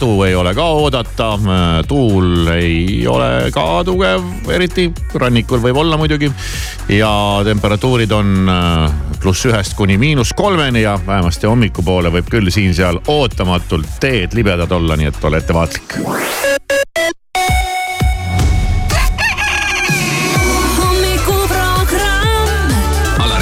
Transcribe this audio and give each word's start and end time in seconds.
lehtu 0.00 0.22
ei 0.22 0.34
ole 0.34 0.54
ka 0.54 0.64
oodata. 0.64 1.38
tuul 1.88 2.46
ei 2.46 3.06
ole 3.06 3.50
ka 3.52 3.84
tugev, 3.84 4.22
eriti 4.48 4.92
rannikul 5.14 5.60
võib 5.60 5.76
olla 5.76 5.96
muidugi. 5.96 6.30
ja 6.88 7.40
temperatuurid 7.44 8.10
on 8.12 8.48
äh, 8.48 8.92
pluss 9.20 9.44
ühest 9.44 9.76
kuni 9.76 9.98
miinus 9.98 10.32
kolmeni 10.32 10.82
ja 10.82 10.98
vähemasti 11.06 11.46
hommikupoole 11.46 12.08
võib 12.08 12.30
küll 12.30 12.50
siin-seal 12.50 13.00
ootamatult 13.08 14.00
teed 14.00 14.32
libedad 14.34 14.70
olla, 14.72 14.96
nii 14.96 15.06
et 15.12 15.24
ole 15.24 15.36
ettevaatlik. 15.36 15.98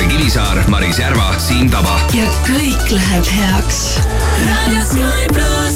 Kivisaar, 0.09 0.59
Maris 0.69 0.99
Järva, 0.99 1.35
Siim 1.39 1.71
Taba. 1.71 2.01
ja 2.13 2.27
kõik 2.45 2.91
läheb 2.93 3.33
heaks. 3.33 3.97
raadio 4.45 4.85
Sky 4.85 5.33
pluss. 5.33 5.68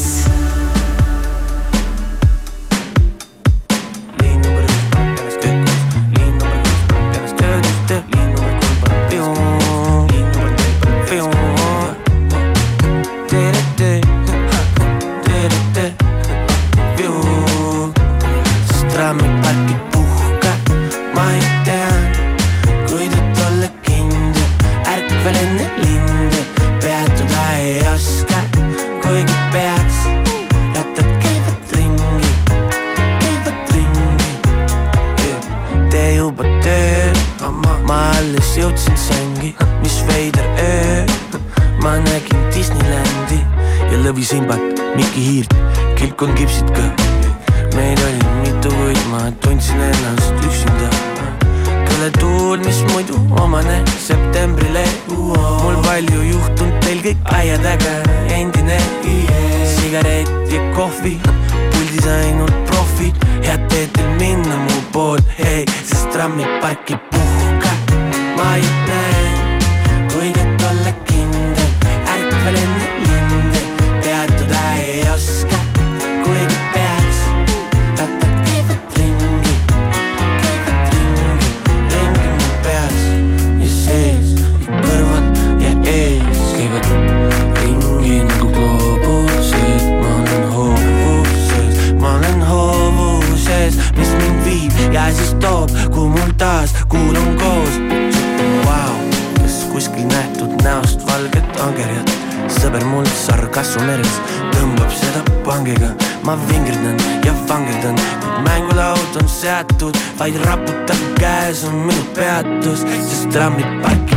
vaid 110.22 110.36
raputab 110.46 111.00
käes 111.18 111.64
on 111.66 111.80
minu 111.88 112.04
peatus, 112.14 112.86
sest 113.08 113.30
trammid 113.34 113.66
parkivad 113.82 114.11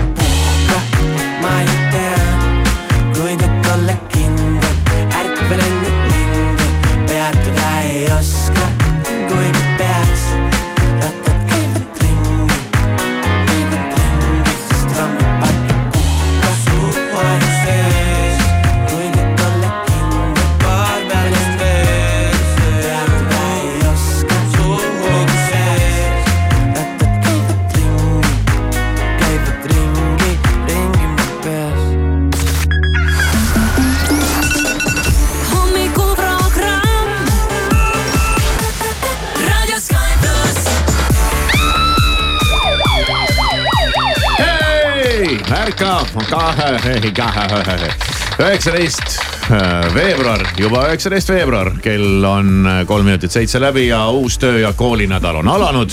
üheksateist 48.40 49.20
äh, 49.52 49.94
veebruar, 49.94 50.42
juba 50.60 50.88
üheksateist 50.90 51.30
veebruar, 51.30 51.72
kell 51.84 52.26
on 52.28 52.66
äh, 52.68 52.82
kolm 52.88 53.06
minutit 53.08 53.32
seitse 53.32 53.62
läbi 53.62 53.88
ja 53.88 54.08
uus 54.10 54.40
töö 54.42 54.60
ja 54.60 54.74
koolinädal 54.74 55.36
on 55.36 55.48
alanud. 55.48 55.92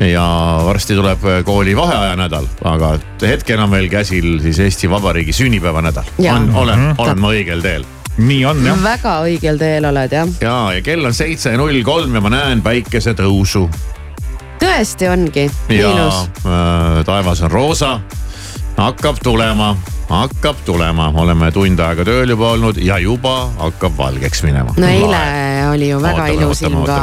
ja 0.00 0.26
varsti 0.64 0.94
tuleb 0.94 1.24
äh, 1.24 1.42
kooli 1.44 1.76
vaheaja 1.76 2.16
nädal, 2.16 2.46
aga 2.64 2.98
hetkel 3.22 3.60
on 3.60 3.70
meil 3.70 3.88
käsil 3.88 4.38
siis 4.42 4.58
Eesti 4.58 4.90
Vabariigi 4.90 5.32
sünnipäevanädal. 5.32 6.04
on, 6.18 6.54
olen, 6.54 6.78
mhm. 6.78 6.94
olen 6.98 7.20
ma 7.20 7.32
õigel 7.32 7.62
teel? 7.62 7.84
nii 8.18 8.44
on 8.46 8.62
jah. 8.66 8.78
väga 8.82 9.16
õigel 9.26 9.58
teel 9.58 9.84
oled 9.84 10.12
jah. 10.12 10.28
ja, 10.40 10.56
ja 10.76 10.82
kell 10.82 11.04
on 11.04 11.14
seitse 11.14 11.56
null 11.56 11.82
kolm 11.84 12.14
ja 12.14 12.20
ma 12.20 12.30
näen 12.30 12.62
päikesetõusu. 12.62 13.66
tõesti 14.62 15.10
ongi, 15.10 15.50
ilus. 15.68 16.22
Äh, 16.44 17.02
taevas 17.04 17.42
on 17.42 17.50
roosa, 17.50 18.00
hakkab 18.76 19.18
tulema 19.24 19.74
hakkab 20.08 20.56
tulema, 20.64 21.08
oleme 21.18 21.50
tund 21.54 21.80
aega 21.82 22.04
tööl 22.06 22.30
juba 22.30 22.52
olnud 22.54 22.78
ja 22.82 22.98
juba 23.02 23.34
hakkab 23.58 23.96
valgeks 23.98 24.42
minema. 24.46 24.74
no 24.76 24.88
eile 24.88 25.10
Lae. 25.10 25.68
oli 25.72 25.90
ju 25.90 26.00
väga 26.02 26.22
ootame, 26.22 26.38
ilus 26.38 26.62
ilm 26.62 26.82
ka. 26.86 26.98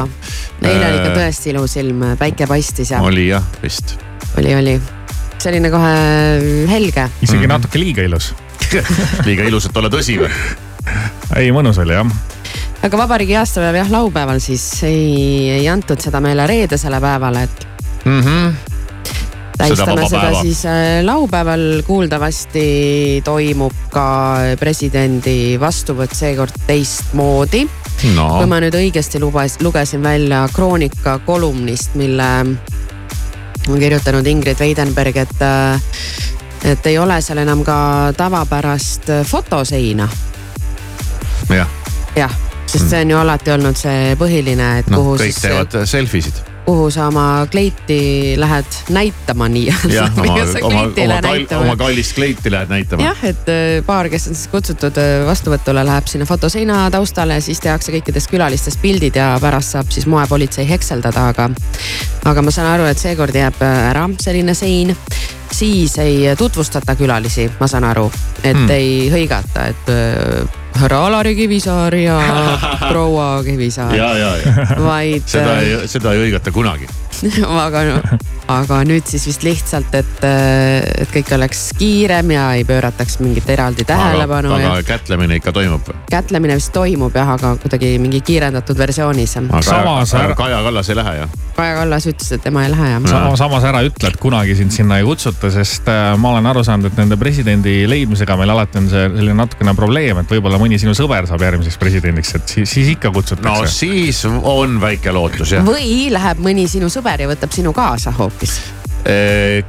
eile 0.61 0.87
oli 0.87 0.99
ikka 1.01 1.09
äh, 1.11 1.17
tõesti 1.19 1.53
ilus 1.53 1.77
ilm, 1.81 2.05
päike 2.19 2.47
paistis 2.47 2.93
ja. 2.95 3.01
oli 3.03 3.27
jah, 3.27 3.45
vist. 3.63 3.97
oli, 4.39 4.55
oli. 4.55 4.77
selline 5.37 5.71
kohe 5.73 5.95
helge. 6.71 7.09
isegi 7.21 7.37
mm 7.37 7.43
-hmm. 7.43 7.55
natuke 7.57 7.79
liiga 7.79 8.07
ilus 8.07 8.33
liiga 9.27 9.49
ilus, 9.51 9.65
et 9.65 9.77
olla 9.77 9.91
tõsi 9.91 10.19
või? 10.21 10.31
ei, 11.35 11.51
mõnus 11.51 11.81
oli 11.83 11.93
jah 11.93 12.07
aga 12.83 12.97
vabariigi 12.97 13.35
aastapäev 13.39 13.83
jah, 13.83 13.91
laupäeval 13.91 14.39
siis 14.39 14.83
ei, 14.83 15.49
ei 15.59 15.69
antud 15.69 15.99
seda 15.99 16.21
meile 16.23 16.47
reedesele 16.47 17.01
päevale, 17.01 17.43
et 17.43 17.67
mm. 18.05 18.21
-hmm 18.21 18.62
tähistame 19.63 20.07
seda, 20.07 20.21
seda 20.29 20.41
siis 20.41 20.65
äh, 20.65 20.99
laupäeval, 21.05 21.83
kuuldavasti 21.87 22.65
toimub 23.25 23.87
ka 23.93 24.05
presidendi 24.59 25.55
vastuvõtt 25.61 26.15
seekord 26.17 26.63
teistmoodi 26.67 27.63
no.. 28.15 28.27
kui 28.37 28.49
ma 28.49 28.59
nüüd 28.63 28.77
õigesti 28.77 29.21
lubas, 29.23 29.59
lugesin 29.63 30.03
välja 30.03 30.43
Kroonika 30.53 31.19
kolumnist, 31.25 31.97
mille 31.99 32.29
on 32.43 33.79
kirjutanud 33.79 34.27
Ingrid 34.27 34.59
Weidenberg, 34.59 35.19
et, 35.23 35.43
äh, 35.47 35.91
et 36.73 36.91
ei 36.91 36.97
ole 36.99 37.19
seal 37.23 37.43
enam 37.43 37.63
ka 37.65 37.77
tavapärast 38.17 39.11
fotoseina. 39.29 40.09
jah. 41.49 41.77
jah, 42.15 42.39
sest 42.65 42.89
see 42.89 43.05
on 43.05 43.15
ju 43.15 43.21
alati 43.25 43.55
olnud 43.55 43.77
see 43.79 44.17
põhiline, 44.19 44.73
et 44.83 44.89
no, 44.91 45.03
kuhu 45.03 45.19
kõik 45.21 45.31
siis. 45.31 45.45
kõik 45.45 45.51
teevad 45.51 45.93
selfie 45.95 46.27
sid 46.29 46.52
kuhu 46.65 46.89
sa 46.91 47.07
oma 47.07 47.47
kleiti 47.51 48.33
lähed 48.39 48.65
näitama 48.89 49.49
nii-öelda. 49.51 50.05
oma, 50.21 50.35
oma, 50.61 50.83
oma, 51.03 51.21
kall, 51.21 51.45
oma 51.59 51.75
kallist 51.75 52.15
kleiti 52.15 52.51
lähed 52.51 52.71
näitama. 52.71 53.03
jah, 53.03 53.25
et 53.27 53.51
äh, 53.51 53.83
paar, 53.85 54.09
kes 54.09 54.27
on 54.31 54.37
siis 54.37 54.47
kutsutud 54.51 54.97
äh, 55.01 55.25
vastuvõtule, 55.27 55.83
läheb 55.85 56.07
sinna 56.07 56.27
fotoseina 56.29 56.85
taustale, 56.93 57.41
siis 57.43 57.59
tehakse 57.63 57.91
kõikidest 57.97 58.31
külalistest 58.31 58.81
pildid 58.81 59.19
ja 59.19 59.33
pärast 59.43 59.75
saab 59.75 59.91
siis 59.91 60.07
moepolitsei 60.07 60.67
hekseldada, 60.69 61.27
aga. 61.33 61.49
aga 62.31 62.45
ma 62.45 62.55
saan 62.55 62.71
aru, 62.73 62.87
et 62.87 63.01
seekord 63.01 63.35
jääb 63.35 63.61
äh, 63.63 63.85
ära 63.91 64.07
selline 64.23 64.55
sein 64.57 64.95
siis 65.53 65.99
ei 66.01 66.33
tutvustata 66.37 66.95
külalisi, 66.97 67.45
ma 67.59 67.67
saan 67.69 67.85
aru, 67.85 68.07
et 68.41 68.57
hmm. 68.57 68.69
ei 68.73 69.09
hõigata, 69.13 69.67
et 69.69 70.61
härra 70.75 70.97
Alari 71.07 71.35
Kivisaar 71.35 71.95
ja 71.95 72.17
proua 72.91 73.43
Kivisaar, 73.43 73.95
vaid. 74.79 75.23
seda 75.25 75.59
ei, 75.61 75.87
seda 75.87 76.13
ei 76.13 76.25
hõigata 76.25 76.51
kunagi. 76.51 76.87
aga, 77.65 77.83
aga 78.51 78.79
nüüd 78.87 79.07
siis 79.09 79.25
vist 79.29 79.45
lihtsalt, 79.45 79.93
et, 79.97 80.25
et 80.25 81.13
kõik 81.13 81.31
oleks 81.37 81.65
kiirem 81.79 82.33
ja 82.35 82.49
ei 82.57 82.65
pöörataks 82.67 83.19
mingit 83.23 83.49
eraldi 83.53 83.85
tähelepanu 83.87 84.53
aga, 84.53 84.61
ja 84.61 84.73
aga 84.77 84.87
kätlemine 84.87 85.39
ikka 85.39 85.53
toimub. 85.55 85.93
kätlemine 86.11 86.57
vist 86.59 86.73
toimub 86.75 87.15
jah, 87.15 87.33
aga 87.35 87.55
kuidagi 87.61 87.95
mingi 88.01 88.21
kiirendatud 88.25 88.77
versioonis. 88.77 89.33
Samas 89.33 90.11
Kaja, 90.11 90.27
ära- 90.27 90.35
Kaja 90.37 90.61
Kallas 90.65 90.89
ei 90.89 90.99
lähe 90.99 91.15
jah? 91.21 91.37
Kaja 91.55 91.75
Kallas 91.79 92.07
ütles, 92.09 92.31
et 92.35 92.43
tema 92.43 92.65
ei 92.65 92.71
lähe 92.73 92.89
jah. 92.95 93.07
Sama, 93.09 93.35
samas 93.39 93.67
ära 93.69 93.83
ütle, 93.85 94.09
et 94.11 94.19
kunagi 94.21 94.55
sind 94.57 94.73
sinna 94.75 94.99
ei 94.99 95.07
kutsuta, 95.07 95.51
sest 95.53 95.87
äh, 95.91 96.13
ma 96.19 96.33
olen 96.33 96.49
aru 96.49 96.63
saanud, 96.65 96.89
et 96.89 96.99
nende 96.99 97.17
presidendi 97.19 97.83
leidmisega 97.89 98.37
meil 98.39 98.53
alati 98.53 98.81
on 98.81 98.89
see 98.91 99.03
selline 99.13 99.37
natukene 99.37 99.73
probleem, 99.77 100.19
et 100.23 100.33
võib-olla 100.35 100.59
mõni 100.61 100.79
sinu 100.81 100.95
sõber 100.97 101.27
saab 101.29 101.43
järgmiseks 101.45 101.77
presidendiks, 101.81 102.33
et 102.39 102.55
siis, 102.55 102.69
siis 102.73 102.93
ikka 102.95 103.11
no 103.11 103.19
kutsutakse. 103.19 103.71
siis 103.73 104.23
on 104.25 104.79
väike 104.81 105.13
lootus 105.15 105.53
jah. 105.55 105.65
või 105.65 106.09
läheb 106.13 106.41
mõni 106.43 106.65
sinu 106.71 106.89
sõber 106.93 107.12
ja 107.19 107.27
võtab 107.29 107.51
sinu 107.53 107.73
kaasa 107.73 108.11
hoopis. 108.17 108.61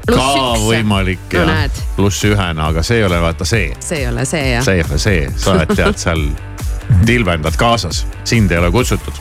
Pluss 0.06 0.22
ka 0.22 0.42
üks. 0.54 0.64
võimalik 0.68 1.32
No 1.34 1.46
näed., 1.48 1.78
pluss 1.96 2.22
ühena, 2.24 2.68
aga 2.70 2.84
see 2.86 3.00
ei 3.00 3.04
ole 3.08 3.18
vaata 3.20 3.44
see, 3.48 3.72
see 3.82 4.04
ei 4.04 4.08
ole 4.08 4.24
see 4.30 4.44
jah. 4.52 4.62
see 4.62 4.78
ei 4.78 4.84
ole 4.86 4.98
see, 5.02 5.24
sa 5.36 5.56
oled 5.56 5.72
tead 5.74 5.98
seal 5.98 6.28
tilvendad 7.08 7.56
kaasas, 7.58 8.06
sind 8.24 8.50
ei 8.50 8.58
ole 8.58 8.70
kutsutud. 8.70 9.14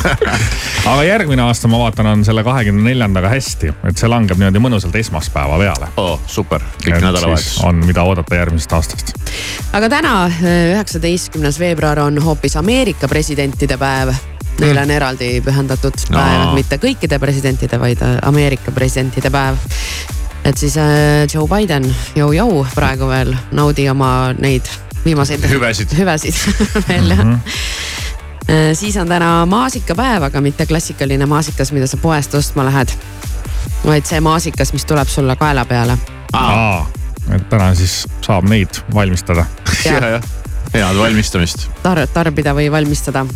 aga 0.90 1.02
järgmine 1.04 1.42
aasta 1.42 1.68
ma 1.68 1.78
vaatan, 1.82 2.06
on 2.06 2.24
selle 2.24 2.44
kahekümne 2.46 2.86
neljandaga 2.88 3.28
hästi, 3.28 3.74
et 3.90 4.00
see 4.00 4.08
langeb 4.08 4.40
niimoodi 4.40 4.62
mõnusalt 4.62 4.96
esmaspäeva 4.96 5.58
peale. 5.60 5.90
oo, 6.00 6.16
super, 6.26 6.64
pikk 6.84 7.02
nädalavahetus. 7.02 7.58
on, 7.68 7.84
mida 7.84 8.04
oodata 8.08 8.40
järgmisest 8.40 8.72
aastast. 8.78 9.14
aga 9.76 9.92
täna, 9.92 10.14
üheksateistkümnes 10.72 11.60
veebruar 11.60 12.00
on 12.06 12.22
hoopis 12.24 12.56
Ameerika 12.56 13.08
presidentide 13.08 13.76
päev. 13.76 14.14
Neile 14.60 14.82
on 14.82 14.90
eraldi 14.90 15.40
pühendatud 15.44 15.94
No. 16.10 16.18
päev, 16.18 16.54
mitte 16.54 16.76
kõikide 16.82 17.18
presidentide, 17.18 17.78
vaid 17.80 18.02
äh, 18.02 18.16
Ameerika 18.28 18.72
presidentide 18.72 19.30
päev. 19.30 19.56
et 20.44 20.58
siis 20.58 20.76
äh, 20.76 21.26
Joe 21.34 21.46
Biden, 21.48 21.86
jõu-jõu 22.16 22.66
praegu 22.74 23.08
veel 23.08 23.34
naudi 23.52 23.88
oma 23.90 24.32
neid 24.38 24.68
viimaseid 25.04 25.44
Hüvesid. 25.48 25.94
hüvesid 25.96 26.34
veel 26.88 27.10
jah. 27.14 27.36
siis 28.74 28.96
on 28.96 29.08
täna 29.08 29.46
maasikapäev, 29.46 30.22
aga 30.28 30.40
mitte 30.40 30.66
klassikaline 30.66 31.26
maasikas, 31.26 31.72
mida 31.72 31.86
sa 31.86 31.96
poest 31.96 32.34
ostma 32.34 32.64
lähed. 32.64 32.92
vaid 33.84 34.04
see 34.06 34.20
maasikas, 34.20 34.72
mis 34.72 34.84
tuleb 34.84 35.08
sulle 35.08 35.36
kaela 35.36 35.64
peale. 35.64 35.96
et 37.34 37.48
täna 37.48 37.74
siis 37.74 38.06
saab 38.26 38.44
neid 38.48 38.82
valmistada. 38.94 39.46
ja, 39.84 40.00
jah, 40.16 40.22
head 40.74 40.96
valmistamist. 40.98 41.68
tar-, 41.82 42.06
tarbida 42.14 42.54
või 42.54 42.70
valmistada. 42.72 43.26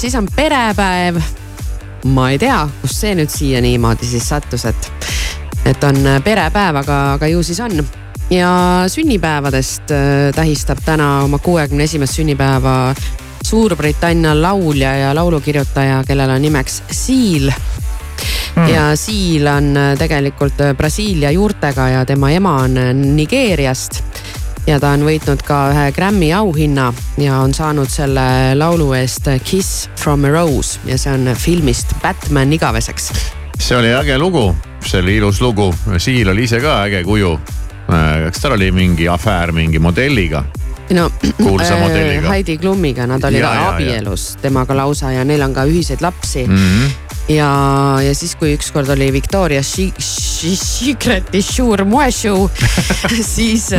siis 0.00 0.14
on 0.14 0.28
perepäev. 0.36 1.20
ma 2.04 2.30
ei 2.30 2.38
tea, 2.38 2.62
kust 2.80 3.02
see 3.02 3.14
nüüd 3.14 3.30
siia 3.30 3.60
niimoodi 3.60 4.06
siis 4.08 4.28
sattus, 4.28 4.64
et, 4.64 4.92
et 5.68 5.84
on 5.84 6.00
perepäev, 6.24 6.82
aga, 6.82 7.00
aga 7.14 7.26
ju 7.28 7.42
siis 7.42 7.60
on. 7.60 7.80
ja 8.30 8.52
sünnipäevadest 8.88 9.90
äh, 9.90 10.30
tähistab 10.34 10.84
täna 10.84 11.20
oma 11.24 11.38
kuuekümne 11.38 11.84
esimest 11.84 12.20
sünnipäeva 12.20 12.94
Suurbritannia 13.50 14.34
laulja 14.36 14.92
ja 14.96 15.14
laulukirjutaja, 15.14 16.02
kellel 16.06 16.30
on 16.30 16.42
nimeks 16.42 16.82
Seal 16.92 17.50
Hmm. 18.54 18.62
mm. 18.62 18.74
ja 18.74 18.96
Seal 18.96 19.46
on 19.46 19.76
äh, 19.76 19.98
tegelikult 19.98 20.60
äh, 20.60 20.74
Brasiilia 20.76 21.30
juurtega 21.30 21.88
ja 21.88 22.04
tema 22.06 22.30
ema 22.30 22.54
on 22.64 22.76
äh, 22.78 22.94
Nigeeriast 22.94 24.02
ja 24.66 24.80
ta 24.80 24.92
on 24.96 25.04
võitnud 25.06 25.42
ka 25.46 25.60
ühe 25.72 25.86
Grammy 25.92 26.32
auhinna 26.36 26.90
ja 27.20 27.40
on 27.44 27.54
saanud 27.54 27.90
selle 27.90 28.54
laulu 28.58 28.92
eest 28.98 29.28
Kiss 29.44 29.88
from 30.00 30.24
a 30.24 30.32
Rose 30.32 30.80
ja 30.88 30.98
see 30.98 31.12
on 31.12 31.34
filmist 31.36 31.94
Batman 32.02 32.52
igaveseks. 32.52 33.12
see 33.58 33.76
oli 33.78 33.92
äge 33.94 34.18
lugu, 34.18 34.54
see 34.84 35.00
oli 35.00 35.16
ilus 35.16 35.40
lugu, 35.40 35.74
Siil 35.98 36.28
oli 36.28 36.44
ise 36.44 36.60
ka 36.60 36.82
äge 36.84 37.04
kuju. 37.04 37.38
kas 37.90 38.42
tal 38.42 38.52
oli 38.52 38.70
mingi 38.72 39.08
afäär 39.08 39.52
mingi 39.52 39.78
modelliga? 39.78 40.44
no 40.90 41.10
Kuulsa 41.36 41.74
äh, 41.74 41.80
modelliga. 41.80 42.28
Heidi 42.28 42.58
Klumiga, 42.58 43.06
nad 43.06 43.24
olid 43.24 43.44
abielus 43.44 44.36
temaga 44.42 44.76
lausa 44.76 45.12
ja 45.12 45.24
neil 45.24 45.42
on 45.42 45.54
ka 45.54 45.64
ühiseid 45.64 46.02
lapsi. 46.02 46.46
Mm 46.46 46.56
-hmm. 46.56 47.09
ja, 47.30 47.50
ja 48.02 48.14
siis, 48.16 48.34
kui 48.38 48.54
ükskord 48.56 48.90
oli 48.92 49.10
Victoria 49.14 49.62
Secreti 49.62 51.42
Sure 51.46 51.86
moe 51.88 52.10
show, 52.14 52.48
siis, 53.34 53.70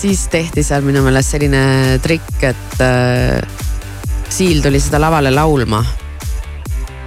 siis 0.00 0.28
tehti 0.32 0.64
seal 0.66 0.86
minu 0.86 1.04
meelest 1.06 1.36
selline 1.36 1.64
trikk, 2.04 2.38
et 2.52 2.84
äh, 2.84 3.66
Siil 4.30 4.62
tuli 4.62 4.78
seda 4.78 5.00
lavale 5.02 5.32
laulma. 5.34 5.80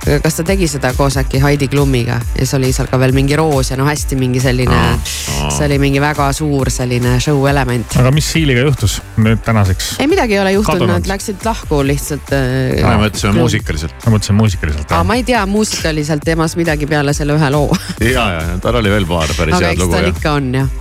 Kas 0.04 0.36
ta 0.40 0.44
tegi 0.48 0.68
seda 0.68 0.92
koos 0.98 1.16
äkki 1.20 1.40
Heidi 1.44 1.68
Klumiga 1.72 2.18
ja 2.20 2.44
siis 2.44 2.54
oli 2.58 2.72
seal 2.76 2.90
ka 2.92 3.00
veel 3.00 3.14
mingi 3.16 3.38
roos 3.40 3.72
ja 3.72 3.78
no 3.80 3.86
hästi 3.88 4.18
mingi 4.20 4.42
selline 4.44 4.76
Aa,, 4.76 4.98
aa. 4.98 5.52
see 5.54 5.68
oli 5.70 5.78
mingi 5.80 6.02
väga 6.04 6.28
suur 6.36 6.72
selline 6.74 7.16
show 7.24 7.46
element. 7.48 7.96
aga 8.02 8.12
mis 8.16 8.28
Siiliga 8.34 8.66
juhtus 8.68 9.00
nüüd 9.24 9.44
tänaseks? 9.46 9.94
ei 10.04 10.10
midagi 10.12 10.36
ei 10.36 10.42
ole 10.44 10.56
juhtunud, 10.58 10.90
nad 10.92 11.08
läksid 11.08 11.46
lahku 11.48 11.80
lihtsalt 11.88 12.34
äh,. 12.36 12.84
me 12.84 12.98
mõtlesime. 13.06 13.38
muusikaliselt. 13.40 13.96
ma 14.06 14.16
mõtlesin 14.18 14.40
muusikaliselt. 14.40 14.92
aga 14.92 15.04
ma 15.08 15.20
ei 15.20 15.24
tea 15.28 15.46
muusikaliselt 15.50 16.26
temast 16.28 16.60
midagi 16.60 16.90
peale 16.90 17.16
selle 17.16 17.38
ühe 17.40 17.54
loo, 17.54 17.72
ja, 18.04 18.28
ja, 18.36 18.44
tal 18.64 18.82
oli 18.82 18.92
veel 18.92 19.08
paar 19.08 19.32
päris 19.38 19.56
aga 19.56 19.72
head 19.72 19.78
eks 19.78 19.86
lugu 19.86 19.96
tal 19.96 20.10
jah. 20.10 20.18
ikka 20.18 20.36
on 20.42 20.52
jah. 20.60 20.78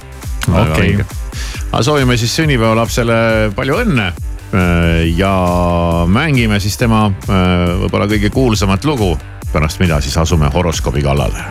okei, 0.66 0.98
aga 1.70 1.86
soovime 1.86 2.18
siis 2.18 2.34
sünnipäevalapsele 2.42 3.22
palju 3.54 3.82
õnne 3.86 4.10
ja 5.16 6.04
mängime 6.06 6.60
siis 6.60 6.76
tema 6.76 7.06
äh, 7.06 7.70
võib-olla 7.80 8.08
kõige 8.10 8.30
kuulsamat 8.30 8.84
lugu, 8.84 9.14
pärast 9.52 9.80
mida 9.80 10.00
siis 10.00 10.16
asume 10.18 10.50
horoskoobi 10.52 11.02
kallale. 11.02 11.44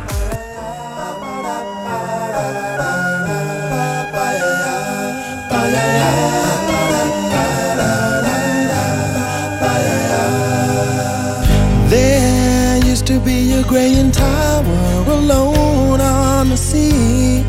There 11.89 12.79
used 12.85 13.07
to 13.07 13.19
be 13.19 13.53
a 13.53 13.63
graying 13.63 14.11
tower 14.11 15.09
alone 15.09 16.01
on 16.01 16.49
the 16.49 16.57
sea. 16.57 17.43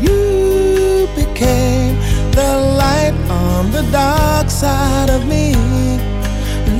You 0.00 1.08
became 1.16 1.96
the 2.32 2.58
light 2.78 3.14
on 3.30 3.70
the 3.70 3.82
dark 3.92 4.29
side 4.50 5.10
of 5.10 5.26
me. 5.26 5.54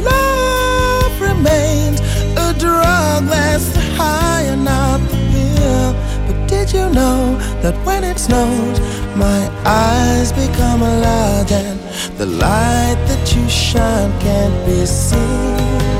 Love 0.02 1.20
remains 1.20 2.00
a 2.36 2.52
drug 2.58 3.24
that's 3.26 3.68
the 3.70 3.80
high 3.96 4.42
and 4.42 4.64
not 4.64 4.98
the 5.08 5.16
pill. 5.30 5.92
But 6.26 6.48
did 6.48 6.72
you 6.72 6.90
know 6.90 7.38
that 7.62 7.74
when 7.86 8.02
it 8.02 8.18
snows, 8.18 8.80
my 9.16 9.48
eyes 9.64 10.32
become 10.32 10.80
large 10.80 11.52
and 11.52 11.78
the 12.18 12.26
light 12.26 12.98
that 13.08 13.34
you 13.34 13.48
shine 13.48 14.12
can't 14.20 14.66
be 14.66 14.84
seen? 14.84 15.99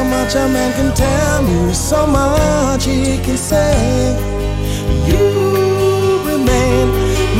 So 0.00 0.06
much 0.06 0.34
a 0.34 0.48
man 0.48 0.72
can 0.72 0.94
tell 0.94 1.44
you, 1.46 1.74
so 1.74 2.06
much 2.06 2.84
he 2.86 3.18
can 3.18 3.36
say. 3.36 4.16
You 5.08 5.24
remain 6.30 6.86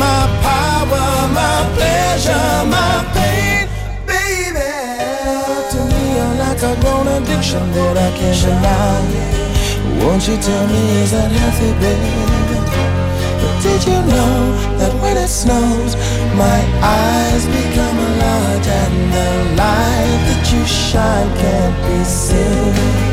my 0.05 0.23
power, 0.45 1.07
my 1.41 1.59
pleasure, 1.75 2.53
my 2.77 2.97
pain, 3.15 3.67
baby. 4.11 4.73
To 5.73 5.79
me, 5.91 6.03
you're 6.17 6.37
like 6.45 6.63
a 6.71 6.75
grown 6.83 7.09
addiction 7.17 7.65
that 7.73 7.97
I 7.97 8.11
can't 8.19 8.39
deny. 8.45 10.05
Won't 10.05 10.29
you 10.29 10.37
tell 10.37 10.67
me 10.67 10.83
is 11.03 11.13
that 11.13 11.33
healthy, 11.33 11.71
baby? 11.81 12.50
Did 13.81 13.89
you 13.89 14.03
know 14.13 14.77
that 14.77 14.93
when 15.01 15.17
it 15.17 15.29
snows, 15.29 15.97
my 16.37 16.61
eyes 16.83 17.47
become 17.47 17.97
large 18.19 18.67
and 18.67 19.13
the 19.15 19.57
light 19.57 20.21
that 20.29 20.53
you 20.53 20.67
shine 20.67 21.31
can't 21.39 21.77
be 21.89 22.05
seen? 22.05 23.10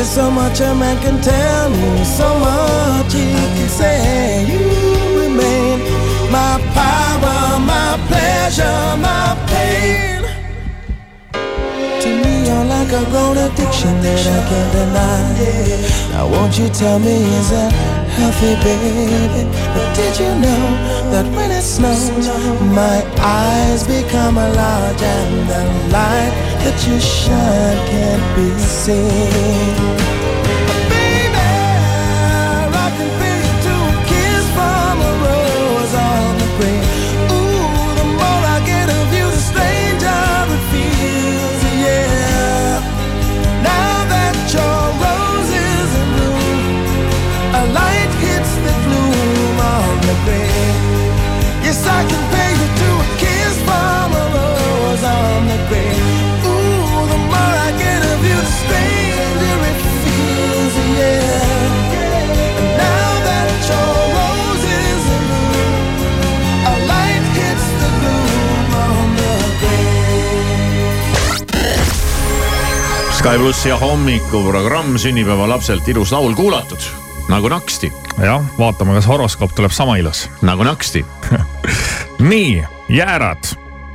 There's 0.00 0.14
so 0.14 0.30
much 0.30 0.60
a 0.60 0.74
man 0.74 0.96
can 1.02 1.20
tell 1.20 1.70
you, 1.70 2.04
so 2.06 2.38
much 2.38 3.12
he 3.12 3.34
can 3.34 3.68
say. 3.68 4.46
You 4.48 4.58
remain 5.20 5.78
my 6.32 6.56
power, 6.72 7.60
my 7.60 8.00
pleasure, 8.08 8.96
my 8.96 9.36
pain. 9.50 10.22
To 12.00 12.08
me, 12.08 12.46
you're 12.46 12.64
like 12.64 12.88
a 12.88 13.04
grown 13.10 13.36
addiction 13.36 14.00
that 14.00 14.26
I 14.26 14.40
can't 14.48 14.72
deny. 14.72 16.12
Now, 16.12 16.28
won't 16.28 16.56
you 16.58 16.70
tell 16.70 16.98
me, 16.98 17.16
is 17.36 17.50
that 17.50 17.99
healthy, 18.20 18.54
baby? 18.64 19.48
But 19.74 19.88
did 19.96 20.14
you 20.20 20.32
know 20.44 20.64
that 21.12 21.26
when 21.34 21.50
it 21.50 21.62
snows, 21.62 22.28
my 22.80 22.98
eyes 23.18 23.86
become 23.86 24.36
a 24.36 24.48
large 24.60 25.02
and 25.02 25.48
the 25.52 25.62
light 25.94 26.34
that 26.62 26.78
you 26.86 27.00
shine 27.00 27.80
can't 27.90 28.26
be 28.36 28.48
seen? 28.58 30.29
Sky 73.20 73.36
pluss 73.38 73.66
ja 73.66 73.76
hommikuprogramm 73.76 74.98
sünnipäevalapselt 74.98 75.88
ilus 75.88 76.12
laul 76.12 76.32
kuulatud. 76.34 76.80
Nagu 77.28 77.50
naksti, 77.52 77.92
jah, 78.16 78.40
vaatame, 78.58 78.94
kas 78.96 79.06
horoskoop 79.06 79.52
tuleb 79.54 79.70
sama 79.76 79.98
ilus. 80.00 80.30
nagu 80.40 80.64
naksti. 80.64 81.04
nii, 82.30 82.64
jäärad. 82.88 83.44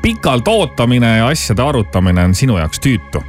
pikalt 0.01 0.47
ootamine 0.47 1.17
ja 1.17 1.27
asjade 1.27 1.61
arutamine 1.61 2.23
on 2.23 2.35
sinu 2.35 2.57
jaoks 2.57 2.79
tüütu. 2.79 3.23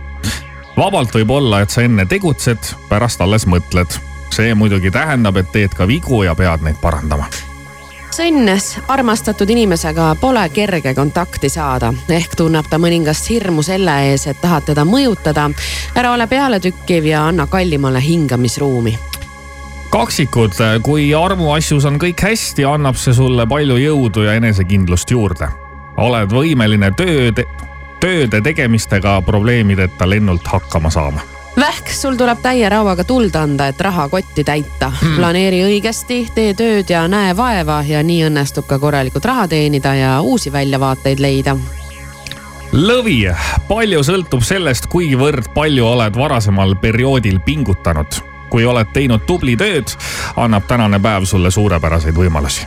vabalt 0.76 1.14
võib 1.14 1.30
olla, 1.30 1.60
et 1.60 1.70
sa 1.70 1.82
enne 1.82 2.06
tegutsed, 2.06 2.74
pärast 2.88 3.20
alles 3.20 3.46
mõtled. 3.46 3.98
see 4.30 4.54
muidugi 4.54 4.90
tähendab, 4.90 5.36
et 5.36 5.52
teed 5.52 5.74
ka 5.74 5.86
vigu 5.86 6.22
ja 6.22 6.34
pead 6.34 6.62
neid 6.62 6.76
parandama. 6.82 7.26
sõnnes 8.16 8.78
armastatud 8.88 9.50
inimesega 9.50 10.16
pole 10.20 10.48
kerge 10.48 10.94
kontakti 10.94 11.48
saada, 11.48 11.92
ehk 12.08 12.36
tunneb 12.36 12.68
ta 12.70 12.78
mõningast 12.78 13.30
hirmu 13.30 13.62
selle 13.62 13.98
ees, 14.10 14.26
et 14.26 14.40
tahad 14.40 14.64
teda 14.64 14.84
mõjutada. 14.84 15.50
ära 15.94 16.12
ole 16.12 16.26
pealetükkiv 16.26 17.04
ja 17.04 17.26
anna 17.26 17.46
kallimale 17.46 18.00
hingamisruumi. 18.00 18.98
kaksikud, 19.90 20.58
kui 20.82 21.08
armuasjus 21.14 21.84
on 21.84 22.00
kõik 22.02 22.22
hästi, 22.22 22.64
annab 22.68 22.98
see 23.00 23.14
sulle 23.14 23.46
palju 23.46 23.78
jõudu 23.80 24.26
ja 24.26 24.34
enesekindlust 24.40 25.10
juurde. 25.10 25.48
oled 25.96 26.28
võimeline 26.32 26.90
tööd, 26.96 27.40
tööde 28.00 28.40
tegemistega 28.44 29.20
probleemideta 29.24 30.08
lennult 30.08 30.46
hakkama 30.46 30.90
saama 30.90 31.24
vähk, 31.56 31.88
sul 31.92 32.16
tuleb 32.16 32.40
täie 32.42 32.68
rauaga 32.68 33.04
tuld 33.04 33.34
anda, 33.34 33.70
et 33.72 33.80
rahakotti 33.80 34.44
täita 34.44 34.90
hmm.. 34.90 35.16
planeeri 35.16 35.62
õigesti, 35.64 36.26
tee 36.34 36.54
tööd 36.54 36.90
ja 36.92 37.06
näe 37.08 37.32
vaeva 37.36 37.80
ja 37.86 38.02
nii 38.04 38.26
õnnestub 38.28 38.68
ka 38.68 38.78
korralikult 38.78 39.24
raha 39.24 39.48
teenida 39.48 39.94
ja 39.96 40.12
uusi 40.20 40.52
väljavaateid 40.52 41.20
leida. 41.20 41.56
lõvi, 42.72 43.18
palju 43.68 44.02
sõltub 44.04 44.44
sellest, 44.44 44.90
kuivõrd 44.92 45.52
palju 45.54 45.86
oled 45.86 46.16
varasemal 46.16 46.76
perioodil 46.80 47.40
pingutanud. 47.40 48.20
Kui 48.56 48.64
oled 48.64 48.88
teinud 48.88 49.26
tubli 49.28 49.52
tööd, 49.60 49.92
annab 50.40 50.64
tänane 50.64 50.96
päev 51.02 51.26
sulle 51.28 51.50
suurepäraseid 51.52 52.16
võimalusi. 52.16 52.64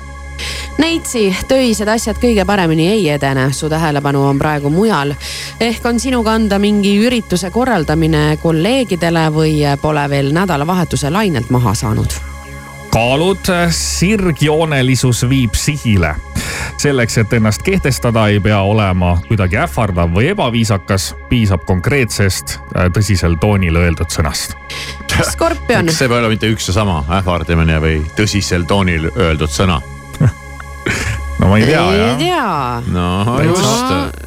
Neitsi, 0.80 1.24
töised 1.50 1.90
asjad 1.90 2.20
kõige 2.22 2.46
paremini 2.46 2.86
ei 2.94 3.10
edene, 3.10 3.50
su 3.58 3.68
tähelepanu 3.74 4.22
on 4.30 4.38
praegu 4.40 4.70
mujal. 4.70 5.16
ehk 5.60 5.86
on 5.86 6.00
sinu 6.00 6.22
kanda 6.24 6.60
mingi 6.60 6.94
ürituse 7.08 7.50
korraldamine 7.50 8.38
kolleegidele 8.38 9.28
või 9.34 9.56
pole 9.82 10.10
veel 10.10 10.32
nädalavahetuse 10.34 11.10
lainelt 11.10 11.50
maha 11.50 11.74
saanud 11.74 12.14
kaalud, 12.90 13.46
sirgjoonelisus 13.70 15.30
viib 15.30 15.54
sihile. 15.54 16.16
selleks, 16.78 17.18
et 17.18 17.34
ennast 17.34 17.64
kehtestada, 17.66 18.28
ei 18.28 18.40
pea 18.40 18.62
olema 18.62 19.18
kuidagi 19.28 19.60
ähvardav 19.64 20.14
või 20.16 20.32
ebaviisakas, 20.34 21.14
piisab 21.30 21.66
konkreetsest 21.70 22.58
äh, 22.60 22.90
tõsisel 22.96 23.38
toonil 23.42 23.80
öeldud 23.82 24.12
sõnast. 24.14 24.58
Skorpion, 25.32 25.90
see 25.92 26.08
ei 26.08 26.18
ole 26.20 26.32
mitte 26.32 26.50
üks 26.52 26.70
ja 26.70 26.78
sama 26.80 27.02
ähvardamine 27.20 27.80
või 27.84 28.02
tõsisel 28.16 28.68
toonil 28.70 29.10
öeldud 29.16 29.52
sõna. 29.52 29.82
no 31.40 31.50
ma 31.50 31.58
ei 31.60 31.68
tea 31.68 31.84
ei 31.92 32.00
jah. 32.00 32.18
tea. 32.20 32.94
no 32.94 33.38
just, 33.44 34.20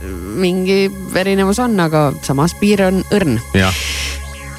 mingi 0.43 0.87
erinevus 1.17 1.61
on, 1.63 1.77
aga 1.81 2.11
samas 2.25 2.55
piir 2.59 2.85
on 2.87 3.03
õrn 3.13 3.39
jah, 3.57 3.83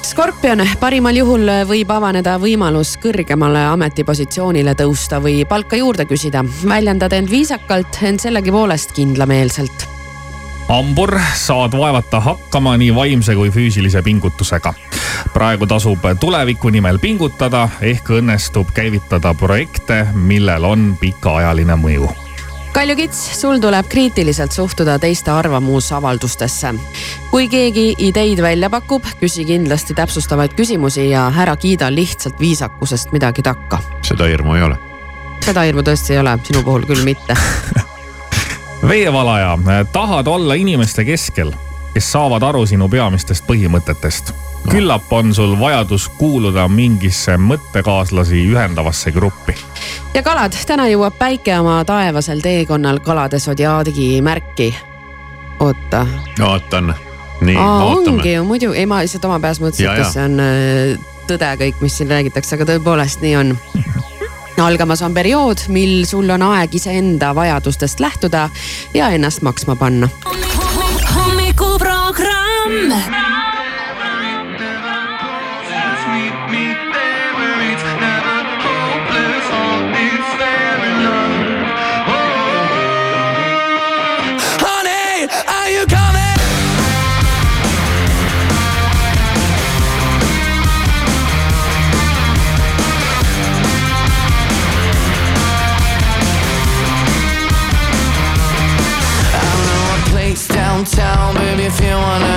Skorpion, 0.04 0.60
parimal 0.80 1.16
juhul 1.16 1.48
võib 1.64 1.88
avaneda 1.94 2.34
võimalus 2.36 2.90
kõrgemale 3.00 3.62
ametipositsioonile 3.70 4.74
tõusta 4.76 5.16
või 5.22 5.46
palka 5.48 5.78
juurde 5.80 6.04
küsida. 6.04 6.42
väljendad 6.44 7.12
end 7.12 7.30
viisakalt, 7.30 8.02
ent 8.02 8.20
sellegipoolest 8.20 8.92
kindlameelselt. 8.92 9.86
hambur, 10.68 11.18
saad 11.34 11.72
vaevata 11.72 12.20
hakkama 12.20 12.76
nii 12.76 12.94
vaimse 12.94 13.34
kui 13.34 13.50
füüsilise 13.50 14.02
pingutusega. 14.02 14.74
praegu 15.32 15.66
tasub 15.66 16.04
tuleviku 16.20 16.68
nimel 16.68 16.98
pingutada, 16.98 17.68
ehk 17.80 18.10
õnnestub 18.10 18.74
käivitada 18.74 19.34
projekte, 19.34 20.06
millel 20.14 20.64
on 20.64 20.96
pikaajaline 21.00 21.76
mõju 21.76 22.23
Kalju 22.74 22.96
Kits, 22.96 23.40
sul 23.40 23.60
tuleb 23.62 23.86
kriitiliselt 23.86 24.52
suhtuda 24.52 24.98
teiste 24.98 25.30
arvamusavaldustesse. 25.30 26.74
kui 27.30 27.48
keegi 27.48 27.94
ideid 27.98 28.42
välja 28.42 28.70
pakub, 28.70 29.04
küsi 29.20 29.44
kindlasti 29.44 29.94
täpsustavaid 29.94 30.56
küsimusi 30.58 31.10
ja 31.10 31.28
ära 31.38 31.56
kiida 31.56 31.92
lihtsalt 31.94 32.40
viisakusest 32.40 33.12
midagi 33.12 33.42
takka. 33.42 33.78
seda 34.02 34.24
hirmu 34.24 34.54
ei 34.54 34.62
ole. 34.62 34.78
seda 35.44 35.62
hirmu 35.62 35.82
tõesti 35.86 36.12
ei 36.12 36.18
ole, 36.18 36.38
sinu 36.42 36.62
puhul 36.62 36.86
küll 36.86 37.04
mitte. 37.04 37.36
veevalaja, 38.90 39.58
tahad 39.92 40.26
olla 40.26 40.54
inimeste 40.54 41.04
keskel, 41.04 41.52
kes 41.94 42.12
saavad 42.12 42.42
aru 42.42 42.66
sinu 42.66 42.88
peamistest 42.88 43.46
põhimõtetest. 43.46 44.34
Küllap 44.70 45.12
on 45.12 45.34
sul 45.34 45.58
vajadus 45.60 46.08
kuuluda 46.18 46.68
mingisse 46.68 47.36
mõttekaaslasi 47.36 48.44
ühendavasse 48.52 49.12
gruppi. 49.12 49.54
ja 50.14 50.22
kalad, 50.22 50.56
täna 50.66 50.86
jõuab 50.88 51.18
päike 51.18 51.58
oma 51.58 51.84
taevasel 51.84 52.40
teekonnal 52.40 53.00
kalade 53.04 53.38
sodiaadi 53.38 54.22
märki. 54.22 54.74
oota, 55.60 56.06
ootan, 56.42 56.94
nii 57.40 57.56
ootame 57.56 58.16
ongi. 58.16 58.32
ju 58.32 58.44
muidu, 58.44 58.72
ei 58.72 58.86
ma 58.86 59.02
lihtsalt 59.02 59.24
oma 59.24 59.40
peas 59.40 59.60
mõtlesin, 59.60 59.90
et 59.90 60.02
kas 60.02 60.12
see 60.16 60.24
on 60.24 60.40
äh, 60.40 60.98
tõde 61.28 61.56
kõik, 61.60 61.80
mis 61.80 61.96
siin 61.98 62.10
räägitakse, 62.10 62.56
aga 62.56 62.64
tõepoolest 62.72 63.20
nii 63.24 63.36
on. 63.40 63.56
algamas 64.64 65.02
on 65.02 65.14
periood, 65.14 65.58
mil 65.68 66.06
sul 66.06 66.30
on 66.30 66.42
aeg 66.42 66.74
iseenda 66.74 67.34
vajadustest 67.34 68.00
lähtuda 68.00 68.48
ja 68.94 69.10
ennast 69.10 69.42
maksma 69.42 69.76
panna. 69.76 70.08
hommikuprogramm. 71.14 73.23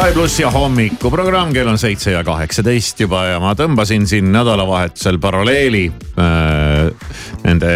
Sky 0.00 0.14
plussi 0.16 0.46
hommikuprogramm, 0.48 1.50
kell 1.52 1.68
on 1.68 1.76
seitse 1.78 2.14
ja 2.14 2.22
kaheksateist 2.24 3.02
juba 3.02 3.18
ja 3.26 3.40
ma 3.42 3.50
tõmbasin 3.52 4.06
siin 4.08 4.30
nädalavahetusel 4.32 5.18
paralleeli 5.20 5.82
äh, 6.16 7.10
nende 7.42 7.72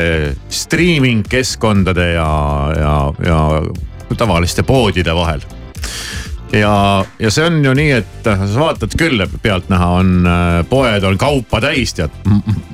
streaming 0.49 1.21
keskkondade 1.29 2.07
ja, 2.15 2.31
ja, 2.79 2.95
ja 3.29 4.17
tavaliste 4.17 4.65
poodide 4.65 5.13
vahel. 5.13 5.45
ja, 6.57 7.05
ja 7.21 7.35
see 7.35 7.45
on 7.45 7.61
ju 7.61 7.77
nii, 7.77 7.93
et 8.01 8.25
sa 8.25 8.49
vaatad 8.57 8.97
küll, 8.97 9.27
pealtnäha 9.45 9.93
on 10.01 10.17
äh, 10.25 10.59
poed 10.71 11.05
on 11.05 11.21
kaupa 11.21 11.61
täis 11.67 11.93
tead 11.99 12.25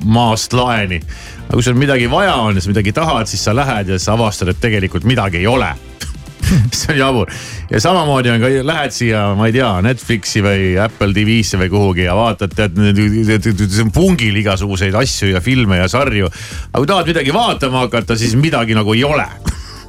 maast 0.05 0.55
laeni. 0.55 1.03
aga 1.49 1.57
kui 1.59 1.67
sul 1.67 1.75
midagi 1.75 2.07
vaja 2.11 2.39
on 2.39 2.55
ja 2.55 2.63
sa 2.63 2.71
midagi 2.71 2.95
tahad, 2.95 3.27
siis 3.27 3.43
sa 3.51 3.57
lähed 3.57 3.91
ja 3.91 3.99
sa 3.99 4.15
avastad, 4.15 4.55
et 4.55 4.63
tegelikult 4.63 5.11
midagi 5.11 5.43
ei 5.43 5.51
ole 5.51 5.75
see 6.75 6.93
on 6.95 6.99
jabur 6.99 7.31
ja 7.71 7.81
samamoodi 7.83 8.33
on 8.33 8.43
ka, 8.43 8.51
lähed 8.67 8.95
siia, 8.95 9.25
ma 9.39 9.49
ei 9.49 9.55
tea, 9.55 9.71
Netflixi 9.85 10.43
või 10.45 10.73
Apple 10.83 11.15
TV-sse 11.17 11.61
või 11.61 11.71
kuhugi 11.73 12.07
ja 12.07 12.17
vaatad, 12.19 12.55
tead, 12.57 12.79
see 12.97 13.85
on 13.85 13.93
pungil 13.95 14.41
igasuguseid 14.43 14.97
asju 14.99 15.31
ja 15.35 15.43
filme 15.45 15.81
ja 15.81 15.89
sarju. 15.91 16.31
aga 16.71 16.83
kui 16.83 16.91
tahad 16.91 17.13
midagi 17.13 17.35
vaatama 17.35 17.87
hakata, 17.87 18.19
siis 18.19 18.37
midagi 18.39 18.77
nagu 18.79 18.95
ei 18.97 19.05
ole 19.07 19.27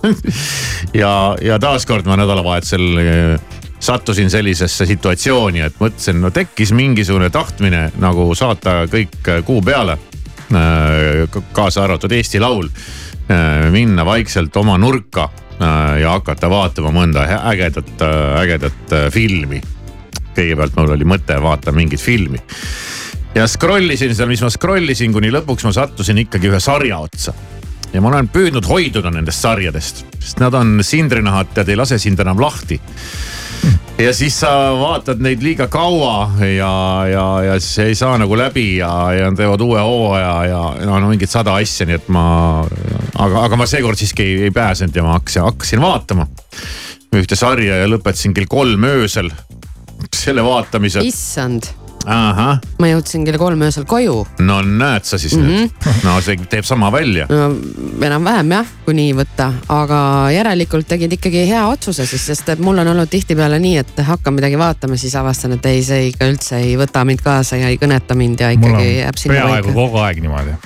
ja, 1.01 1.13
ja 1.41 1.59
taaskord 1.61 2.09
ma 2.09 2.17
nädalavahetusel 2.21 3.01
eh, 3.01 3.35
sattusin 3.81 4.29
sellisesse 4.29 4.85
situatsiooni, 4.85 5.63
et 5.65 5.77
mõtlesin, 5.81 6.19
no 6.21 6.29
tekkis 6.33 6.73
mingisugune 6.77 7.31
tahtmine 7.33 7.87
nagu 8.01 8.27
saata 8.37 8.83
kõik 8.91 9.31
kuu 9.45 9.61
peale. 9.65 9.97
kaasa 11.55 11.83
arvatud 11.83 12.11
Eesti 12.11 12.39
Laul, 12.39 12.67
minna 13.71 14.05
vaikselt 14.05 14.57
oma 14.59 14.75
nurka 14.77 15.29
ja 16.01 16.15
hakata 16.15 16.49
vaatama 16.49 16.93
mõnda 16.95 17.25
ägedat, 17.51 17.93
ägedat 18.41 18.95
äh, 18.95 19.09
filmi. 19.13 19.61
kõigepealt 20.35 20.77
mul 20.77 20.95
oli 20.95 21.05
mõte 21.05 21.35
vaata 21.43 21.73
mingit 21.75 22.01
filmi 22.01 22.39
ja 23.35 23.47
scroll 23.47 23.91
isin 23.93 24.15
seal, 24.15 24.29
mis 24.31 24.43
ma 24.43 24.49
scroll 24.51 24.91
isin, 24.91 25.13
kuni 25.15 25.31
lõpuks 25.31 25.65
ma 25.67 25.73
sattusin 25.75 26.19
ikkagi 26.25 26.51
ühe 26.51 26.59
sarja 26.59 26.99
otsa. 26.99 27.33
ja 27.93 28.01
ma 28.01 28.11
olen 28.11 28.29
püüdnud 28.31 28.67
hoiduda 28.67 29.11
nendest 29.11 29.43
sarjadest, 29.43 30.05
sest 30.19 30.39
nad 30.39 30.55
on 30.55 30.79
sindrinahad, 30.83 31.51
tead 31.55 31.71
ei 31.71 31.79
lase 31.79 31.99
sind 31.99 32.19
enam 32.23 32.39
lahti. 32.39 32.79
Ja 34.01 34.13
siis 34.13 34.39
sa 34.41 34.51
vaatad 34.79 35.21
neid 35.21 35.43
liiga 35.45 35.67
kaua 35.71 36.31
ja, 36.45 36.71
ja, 37.11 37.25
ja 37.45 37.59
siis 37.59 37.79
ei 37.85 37.95
saa 37.95 38.17
nagu 38.21 38.37
läbi 38.37 38.77
ja, 38.77 38.91
ja 39.13 39.31
teevad 39.37 39.61
uue 39.61 39.79
hooaja 39.79 40.33
ja 40.49 40.61
no, 40.85 40.99
no 40.99 41.11
mingid 41.11 41.29
sada 41.31 41.55
asja, 41.59 41.85
nii 41.89 41.99
et 41.99 42.09
ma. 42.13 42.25
aga, 43.15 43.45
aga 43.45 43.59
ma 43.59 43.67
seekord 43.69 43.99
siiski 43.99 44.25
ei, 44.25 44.39
ei 44.47 44.55
pääsenud 44.55 44.95
ja 44.95 45.05
ma 45.05 45.17
hakkasin, 45.19 45.45
hakkasin 45.45 45.83
vaatama 45.83 46.27
ühte 47.15 47.35
sarja 47.35 47.81
ja 47.81 47.89
lõpetasin 47.91 48.33
kell 48.35 48.49
kolm 48.49 48.87
öösel 48.87 49.29
selle 50.15 50.43
vaatamise. 50.45 51.03
issand, 51.05 51.69
ma 52.79 52.89
jõudsin 52.89 53.25
kell 53.27 53.39
kolm 53.41 53.61
öösel 53.65 53.85
koju. 53.89 54.15
no 54.39 54.61
näed 54.61 55.05
sa 55.07 55.17
siis 55.21 55.35
mm 55.35 55.45
-hmm. 55.45 55.69
nüüd, 55.85 56.03
no 56.05 56.21
see 56.21 56.37
teeb 56.49 56.65
sama 56.65 56.91
välja. 56.91 57.27
no 57.29 57.55
enam-vähem 58.05 58.51
jah, 58.51 58.67
kui 58.85 58.95
nii 58.97 59.13
võtta, 59.15 59.51
aga 59.69 60.01
järelikult 60.33 60.87
tegid 60.87 61.13
ikkagi 61.17 61.45
hea 61.49 61.63
otsuse 61.67 62.05
siis, 62.05 62.25
sest 62.25 62.49
et 62.49 62.59
mul 62.59 62.77
on 62.77 62.87
olnud 62.87 63.09
tihtipeale 63.09 63.59
nii, 63.59 63.77
et 63.77 64.03
hakkan 64.07 64.33
midagi 64.33 64.57
vaatama, 64.57 64.97
siis 64.97 65.15
avastan, 65.15 65.57
et 65.57 65.65
ei, 65.65 65.83
see 65.83 66.07
ikka 66.09 66.29
üldse 66.31 66.57
ei 66.57 66.77
võta 66.77 67.05
mind 67.05 67.21
kaasa 67.23 67.55
ja 67.61 67.71
ei 67.71 67.77
kõneta 67.81 68.15
mind 68.15 68.39
ja 68.39 68.51
ikkagi 68.55 68.97
jääb 68.97 69.17
sinna 69.17 69.39
peaaegu 69.39 69.73
kogu 69.73 69.97
aeg 69.97 70.21
niimoodi. 70.21 70.57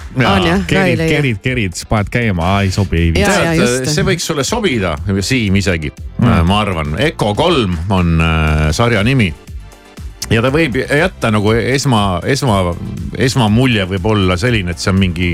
kerid, 0.67 1.08
kerid, 1.08 1.41
kerid, 1.43 1.74
siis 1.74 1.89
paned 1.89 2.10
käima, 2.12 2.62
ei 2.62 2.71
sobi, 2.71 3.12
tead 3.15 3.88
see 3.89 4.04
võiks 4.04 4.26
sulle 4.26 4.43
sobida, 4.43 4.95
Siim 5.26 5.56
isegi 5.56 5.89
mm., 5.89 6.45
ma 6.48 6.60
arvan, 6.62 6.95
Eco 7.02 7.34
kolm 7.36 7.78
on 7.89 8.21
äh, 8.21 8.71
sarja 8.76 9.04
nimi 9.04 9.34
ja 10.30 10.42
ta 10.42 10.52
võib 10.54 10.78
jätta 10.80 11.32
nagu 11.34 11.54
esma, 11.56 12.20
esma, 12.26 12.60
esmamulje 13.18 13.86
võib 13.96 14.12
olla 14.14 14.38
selline, 14.40 14.74
et 14.74 14.82
see 14.82 14.94
on 14.94 15.00
mingi, 15.00 15.34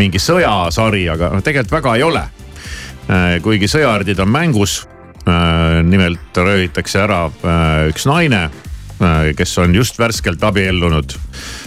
mingi 0.00 0.22
sõjasari, 0.22 1.04
aga 1.12 1.32
noh, 1.34 1.44
tegelikult 1.44 1.78
väga 1.78 1.96
ei 1.98 2.06
ole. 2.06 2.24
kuigi 3.42 3.68
sõjaardid 3.68 4.20
on 4.22 4.30
mängus. 4.30 4.86
nimelt 5.84 6.36
röövitakse 6.36 6.98
ära 6.98 7.26
äh, 7.26 7.88
üks 7.90 8.06
naine, 8.06 8.48
kes 9.36 9.58
on 9.58 9.74
just 9.74 9.98
värskelt 9.98 10.42
abiellunud 10.42 11.14
äh, 11.14 11.61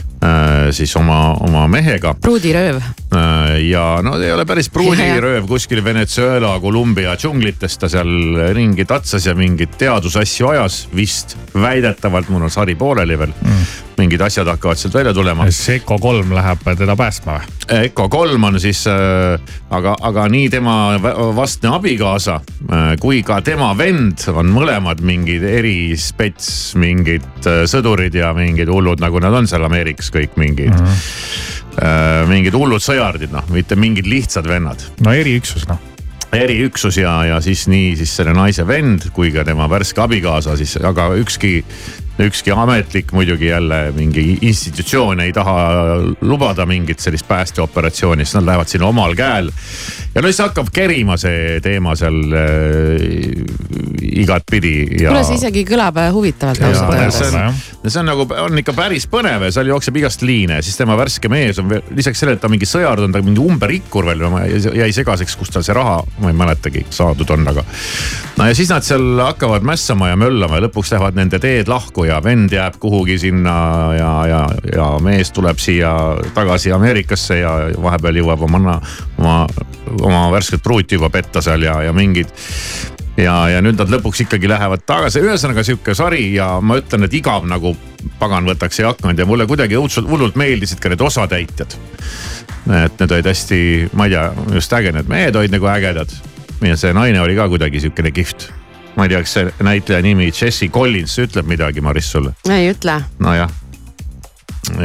siis 0.76 0.96
oma, 0.98 1.36
oma 1.46 1.68
mehega 1.70 2.16
pruudirööv, 2.22 2.80
Äh, 3.16 3.70
ja 3.70 4.00
no 4.04 4.16
ei 4.20 4.32
ole 4.34 4.46
päris 4.48 4.70
pruudirööv 4.74 5.48
kuskil 5.48 5.84
Venezuela, 5.86 6.56
Kolumbia 6.60 7.16
džunglites 7.20 7.78
ta 7.80 7.90
seal 7.92 8.10
ringi 8.56 8.86
tatsas 8.90 9.28
ja 9.30 9.36
mingeid 9.38 9.78
teadusasju 9.80 10.52
ajas 10.52 10.86
vist. 10.96 11.38
väidetavalt 11.56 12.30
mul 12.30 12.44
on 12.44 12.52
sari 12.52 12.76
pooleli 12.76 13.16
veel 13.20 13.32
mm.. 13.32 13.68
mingid 13.98 14.22
asjad 14.22 14.48
hakkavad 14.48 14.78
sealt 14.78 14.98
välja 14.98 15.14
tulema. 15.14 15.46
Seiko 15.52 15.96
kolm 16.02 16.34
läheb 16.36 16.66
teda 16.78 16.96
päästma 17.00 17.38
või? 17.38 17.54
Eco 17.86 18.10
kolm 18.10 18.44
on 18.44 18.60
siis 18.60 18.84
äh,, 18.92 19.40
aga, 19.70 19.96
aga 20.02 20.28
nii 20.30 20.50
tema 20.52 20.76
vastne 21.36 21.72
abikaasa 21.78 22.36
äh, 22.42 22.90
kui 23.00 23.22
ka 23.24 23.40
tema 23.46 23.72
vend 23.78 24.28
on 24.34 24.52
mõlemad 24.52 25.02
mingid 25.06 25.46
erispets, 25.48 26.76
mingid 26.82 27.48
äh, 27.48 27.64
sõdurid 27.70 28.18
ja 28.18 28.34
mingid 28.36 28.70
hullud, 28.70 29.00
nagu 29.00 29.24
nad 29.24 29.40
on 29.40 29.48
seal 29.48 29.64
Ameerikas 29.66 30.05
kõik 30.14 30.38
mingid 30.40 30.74
mm. 30.74 30.86
-hmm. 30.86 31.82
äh, 31.82 32.22
mingid 32.30 32.56
hullud 32.58 32.84
sõjardid, 32.84 33.34
noh, 33.34 33.46
mitte 33.54 33.76
mingid 33.76 34.08
lihtsad 34.10 34.48
vennad 34.48 34.82
no 35.06 35.14
eriüksus 35.14 35.68
noh. 35.70 35.82
eriüksus 36.32 36.98
ja, 36.98 37.18
ja 37.32 37.42
siis 37.42 37.68
nii 37.72 37.96
siis 38.00 38.16
selle 38.16 38.34
naise 38.34 38.68
vend 38.68 39.10
kui 39.14 39.32
ka 39.32 39.46
tema 39.48 39.70
värske 39.70 40.02
abikaasa 40.02 40.58
siis, 40.58 40.78
aga 40.84 41.12
ükski, 41.22 41.64
ükski 42.20 42.52
ametlik 42.52 43.12
muidugi 43.12 43.46
jälle 43.46 43.92
mingi 43.92 44.38
institutsioon 44.42 45.20
ei 45.20 45.34
taha 45.34 45.56
lubada 46.22 46.66
mingit 46.66 47.00
sellist 47.00 47.28
päästeoperatsiooni, 47.28 48.26
siis 48.26 48.36
nad 48.36 48.46
lähevad 48.46 48.68
sinna 48.72 48.88
omal 48.88 49.16
käel. 49.16 49.52
ja 50.16 50.22
no 50.22 50.28
siis 50.28 50.40
hakkab 50.40 50.72
kerima 50.74 51.18
see 51.18 51.60
teema 51.64 51.96
seal 52.00 52.22
äh, 52.40 53.96
igatpidi 54.02 54.76
ja. 55.02 55.10
kuule 55.10 55.24
see 55.28 55.40
isegi 55.42 55.66
kõlab 55.68 56.00
äh, 56.00 56.12
huvitavalt 56.14 56.64
ausalt 56.70 56.94
öeldes 56.96 57.22
on, 57.26 57.60
see 57.90 58.00
on 58.00 58.10
nagu, 58.10 58.28
on 58.46 58.64
ikka 58.64 58.76
päris 58.78 59.10
põnev 59.12 59.44
ja 59.50 59.52
seal 59.58 59.74
jookseb 59.74 60.00
igast 60.00 60.24
liine, 60.24 60.62
siis 60.64 60.80
tema 60.80 60.96
värske 61.00 61.32
mees 61.32 61.60
on 61.60 61.70
veel 61.74 61.84
lisaks 62.00 62.24
sellele, 62.24 62.40
et 62.40 62.46
ta 62.46 62.52
mingi 62.52 62.70
sõjard, 62.70 63.04
on 63.04 63.16
ta 63.16 63.24
mingi 63.26 63.44
umberikkur 63.44 64.08
veel, 64.08 64.24
jäi 64.80 64.90
segaseks, 64.96 65.36
kust 65.40 65.56
tal 65.58 65.68
see 65.68 65.76
raha, 65.76 66.00
ma 66.24 66.32
ei 66.32 66.40
mäletagi, 66.40 66.86
saadud 66.96 67.36
on, 67.36 67.48
aga. 67.52 67.66
no 68.40 68.50
ja 68.50 68.56
siis 68.56 68.72
nad 68.72 68.88
seal 68.88 69.20
hakkavad 69.20 69.68
mässama 69.68 70.14
ja 70.14 70.20
möllama 70.20 70.62
ja 70.62 70.68
lõpuks 70.70 70.96
lähevad 70.96 71.20
nende 71.20 71.42
teed 71.44 71.68
lahku 71.72 72.05
ja 72.08 72.20
vend 72.24 72.54
jääb 72.54 72.80
kuhugi 72.80 73.18
sinna 73.20 73.56
ja, 73.98 74.12
ja, 74.30 74.42
ja 74.76 74.90
mees 75.04 75.32
tuleb 75.36 75.60
siia 75.62 75.92
tagasi 76.34 76.74
Ameerikasse 76.76 77.40
ja 77.42 77.56
vahepeal 77.82 78.22
jõuab 78.22 78.46
oma, 78.48 78.80
oma, 79.18 79.38
oma 80.02 80.26
värsket 80.34 80.64
pruuti 80.64 81.00
juba 81.00 81.10
petta 81.14 81.42
seal 81.46 81.66
ja, 81.66 81.82
ja 81.86 81.94
mingid 81.94 82.32
ja, 83.18 83.36
ja 83.50 83.62
nüüd 83.64 83.80
nad 83.80 83.92
lõpuks 83.92 84.26
ikkagi 84.26 84.50
lähevad 84.50 84.84
tagasi, 84.88 85.24
ühesõnaga 85.24 85.64
sihuke 85.66 85.96
sari 85.98 86.28
ja 86.36 86.56
ma 86.62 86.80
ütlen, 86.82 87.08
et 87.08 87.16
igav 87.16 87.48
nagu 87.50 87.76
pagan 88.20 88.48
võtaks 88.48 88.82
ei 88.82 88.88
hakanud 88.90 89.20
ja 89.20 89.28
mulle 89.28 89.48
kuidagi 89.50 89.78
õudselt 89.80 90.10
hullult 90.10 90.38
meeldisid 90.40 90.82
ka 90.84 90.92
need 90.92 91.02
osatäitjad. 91.02 91.78
et 92.86 93.00
need 93.00 93.12
olid 93.12 93.28
hästi, 93.30 93.60
ma 93.94 94.08
ei 94.08 94.16
tea, 94.16 94.30
just 94.58 94.74
äge, 94.74 94.92
need 94.96 95.10
mehed 95.10 95.36
olid 95.36 95.54
nagu 95.54 95.70
ägedad 95.70 96.12
ja 96.66 96.78
see 96.80 96.94
naine 96.96 97.22
oli 97.22 97.36
ka 97.38 97.48
kuidagi 97.52 97.80
sihukene 97.84 98.12
kihvt. 98.12 98.50
Ma 98.96 99.06
ei 99.06 99.12
tea, 99.12 99.22
kas 99.26 99.36
see 99.38 99.52
näitleja 99.66 100.06
nimi 100.06 100.30
Jessie 100.32 100.72
Collins 100.74 101.18
ütleb 101.22 101.50
midagi, 101.50 101.84
Maris 101.86 102.12
sulle? 102.16 102.36
ei 102.52 102.70
ütle, 102.74 103.00
nojah. 103.24 103.52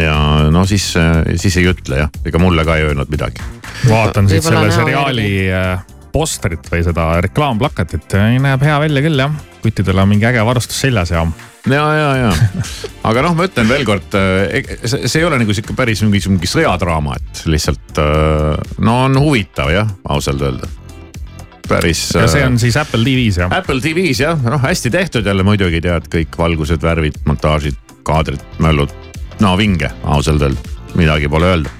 ja 0.00 0.16
no 0.52 0.64
siis, 0.68 0.92
siis 1.40 1.60
ei 1.60 1.68
ütle 1.70 2.02
jah, 2.04 2.10
ega 2.26 2.42
mulle 2.42 2.66
ka 2.68 2.78
ei 2.78 2.88
öelnud 2.90 3.12
midagi. 3.12 3.44
vaatan 3.88 4.28
siit 4.30 4.46
selle 4.46 4.70
seriaali 4.74 5.30
äh, 5.54 5.84
postrit 6.12 6.66
või 6.72 6.82
seda 6.86 7.12
reklaamplakatit, 7.22 8.18
näeb 8.42 8.66
hea 8.66 8.80
välja 8.82 9.04
küll 9.06 9.22
jah. 9.26 9.38
kuttidel 9.62 10.02
on 10.02 10.10
mingi 10.10 10.26
äge 10.28 10.44
varustus 10.46 10.82
seljas 10.82 11.14
ja 11.14 11.24
ja, 11.68 11.84
ja, 11.94 12.10
ja, 12.16 12.30
aga 13.04 13.22
noh, 13.24 13.34
ma 13.36 13.46
ütlen 13.48 13.68
veel 13.68 13.84
kord, 13.88 14.14
see, 14.14 15.04
see 15.04 15.20
ei 15.20 15.26
ole 15.28 15.40
nagu 15.42 15.54
sihuke 15.54 15.76
päris 15.76 16.00
mingi, 16.06 16.22
mingi 16.32 16.48
sõjadraama, 16.48 17.18
et 17.20 17.42
lihtsalt 17.52 18.00
äh, 18.00 18.54
no 18.80 19.00
on 19.06 19.18
huvitav 19.20 19.72
jah, 19.74 19.90
ausalt 20.08 20.42
öelda. 20.46 20.70
päris. 21.70 22.02
ja 22.14 22.26
see 22.30 22.44
on 22.46 22.58
siis 22.60 22.76
Apple 22.80 23.04
TV-s 23.06 23.40
jah? 23.42 23.52
Apple 23.60 23.80
TV-s 23.84 24.24
jah, 24.24 24.38
noh 24.44 24.62
hästi 24.62 24.92
tehtud 24.94 25.26
jälle 25.26 25.46
muidugi 25.46 25.82
tead 25.84 26.08
kõik 26.12 26.38
valgused, 26.38 26.82
värvid, 26.82 27.20
montaažid, 27.28 27.78
kaadrid, 28.06 28.42
möllud. 28.62 28.94
no 29.40 29.56
vinge 29.60 29.92
ausalt 30.02 30.42
öelda, 30.42 30.78
midagi 30.98 31.30
pole 31.32 31.52
öelda. 31.54 31.74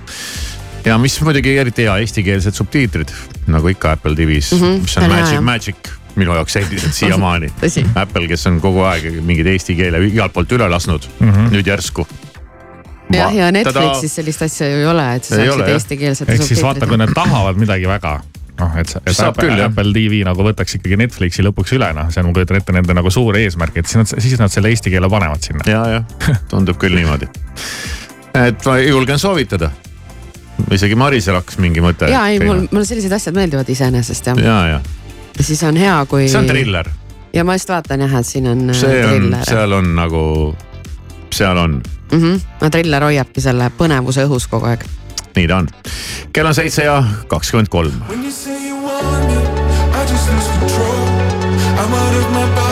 ja 0.85 0.99
mis 0.99 1.21
muidugi 1.25 1.57
eriti 1.59 1.89
hea, 1.89 1.97
eestikeelsed 2.05 2.57
subtiitrid 2.57 3.15
nagu 3.51 3.73
ikka 3.73 3.97
Apple 3.99 4.15
TV-s 4.17 4.55
mm, 4.55 4.61
-hmm, 4.61 4.85
mis 4.85 4.97
on 4.97 5.03
see 5.03 5.11
on 5.11 5.17
hea, 5.17 5.41
magic, 5.41 5.49
magic 5.53 5.97
minu 6.17 6.35
jaoks 6.35 6.57
endiselt 6.57 6.97
siiamaani. 7.01 7.53
Apple, 7.95 8.27
kes 8.29 8.47
on 8.51 8.59
kogu 8.61 8.83
aeg 8.89 9.21
mingit 9.27 9.47
eesti 9.47 9.77
keele 9.79 10.03
igalt 10.09 10.35
poolt 10.35 10.53
üle 10.53 10.69
lasknud 10.71 11.07
mm, 11.19 11.31
-hmm. 11.31 11.55
nüüd 11.55 11.67
järsku. 11.67 12.07
jah, 13.15 13.35
ja 13.35 13.53
Netflixis 13.53 14.15
sellist 14.15 14.43
asja 14.43 14.69
ju 14.71 14.83
ei 14.83 14.87
ole, 14.87 15.07
et 15.15 15.25
sa 15.25 15.37
saaksid 15.37 15.73
eestikeelsete 15.75 16.33
ehk 16.33 16.43
siis 16.47 16.63
vaata, 16.63 16.87
kui 16.87 16.99
nad 16.99 17.11
tahavad 17.15 17.59
midagi 17.59 17.89
väga 17.89 18.21
noh, 18.61 18.77
et, 18.81 18.93
et 19.01 19.17
Saab 19.17 19.35
Apple, 19.35 19.49
küll, 19.49 19.59
jah. 19.61 19.71
Apple 19.71 19.93
TV 19.97 20.23
nagu 20.27 20.45
võtaks 20.47 20.79
ikkagi 20.79 20.99
Netflixi 21.01 21.45
lõpuks 21.47 21.75
üle, 21.77 21.91
noh, 21.97 22.11
see 22.13 22.23
on, 22.23 22.31
ma 22.31 22.37
kujutan 22.39 22.61
ette 22.61 22.75
nende 22.77 22.97
nagu 22.97 23.13
suur 23.15 23.39
eesmärk, 23.41 23.81
et 23.81 23.91
siis 23.91 24.01
nad, 24.01 24.13
siis 24.23 24.41
nad 24.41 24.53
selle 24.53 24.73
eesti 24.73 24.93
keele 24.93 25.11
panevad 25.13 25.45
sinna. 25.45 25.67
ja, 25.71 25.83
jah, 25.97 26.41
tundub 26.53 26.79
küll 26.81 26.97
niimoodi. 26.99 27.31
et 28.35 28.67
ma 28.67 28.79
julgen 28.79 29.19
soovitada. 29.23 29.71
isegi 30.71 30.99
Marisel 30.99 31.39
hakkas 31.41 31.61
mingi 31.63 31.85
mõte. 31.85 32.11
ja 32.13 32.27
ei, 32.31 32.41
mul, 32.45 32.67
mulle 32.71 32.87
sellised 32.89 33.13
asjad 33.13 33.37
meeldivad 33.37 33.69
iseenesest 33.69 34.33
ja, 34.33 34.37
ja., 34.41 34.59
ja, 34.75 34.83
ja 35.39 35.45
siis 35.45 35.63
on 35.65 35.77
hea, 35.81 35.97
kui. 36.09 36.29
see 36.29 36.41
on 36.41 36.51
triller, 36.51 36.91
ja 37.35 37.47
ma 37.47 37.57
just 37.59 37.73
vaatan 37.73 38.07
jah, 38.07 38.19
et 38.21 38.29
siin 38.29 38.51
on 38.51 38.69
äh, 38.71 38.83
see 38.85 39.01
on, 39.07 39.33
seal 39.49 39.79
on 39.81 39.95
nagu, 39.99 40.23
seal 41.35 41.65
on, 41.65 41.81
Mm 42.11 42.19
-hmm. 42.19 42.41
no 42.61 42.71
triller 42.71 43.05
hoiabki 43.05 43.41
selle 43.41 43.71
põnevuse 43.79 44.25
õhus 44.27 44.49
kogu 44.51 44.67
aeg. 44.67 44.83
Nii 45.37 45.49
ta 45.49 45.57
on. 45.57 45.69
kell 46.33 46.47
on 46.47 46.55
seitse 46.55 46.85
ja 46.85 47.05
kakskümmend 47.29 47.69
kolm. 47.69 47.93
I 51.81 51.83
out 51.83 52.15
of 52.15 52.31
my 52.33 52.47
body, 52.55 52.70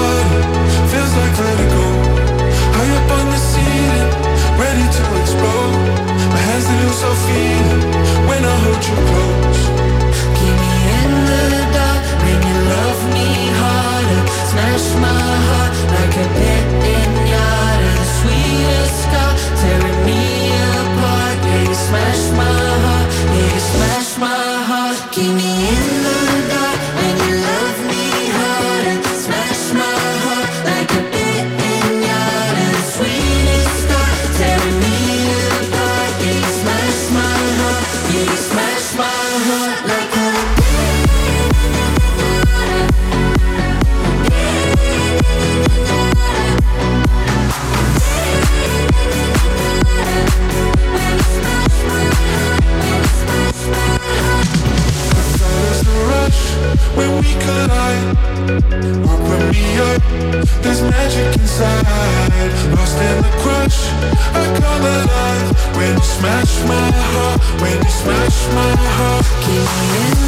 when 56.97 57.11
we 57.21 57.31
collide. 57.45 58.17
Open 59.13 59.41
me 59.51 59.67
up, 59.89 60.03
there's 60.63 60.83
magic 60.83 61.29
inside. 61.41 62.53
Lost 62.75 62.99
in 63.09 63.17
the 63.23 63.33
crush, 63.43 63.79
I 64.35 64.45
come 64.61 64.85
alive. 64.97 65.77
When 65.77 65.97
you 65.97 66.03
smash 66.03 66.53
my 66.73 66.91
heart, 67.13 67.41
when 67.61 67.77
you 67.77 67.91
smash 67.91 68.39
my 68.55 68.73
heart. 68.97 69.27
Keep 69.45 70.23
me 70.23 70.28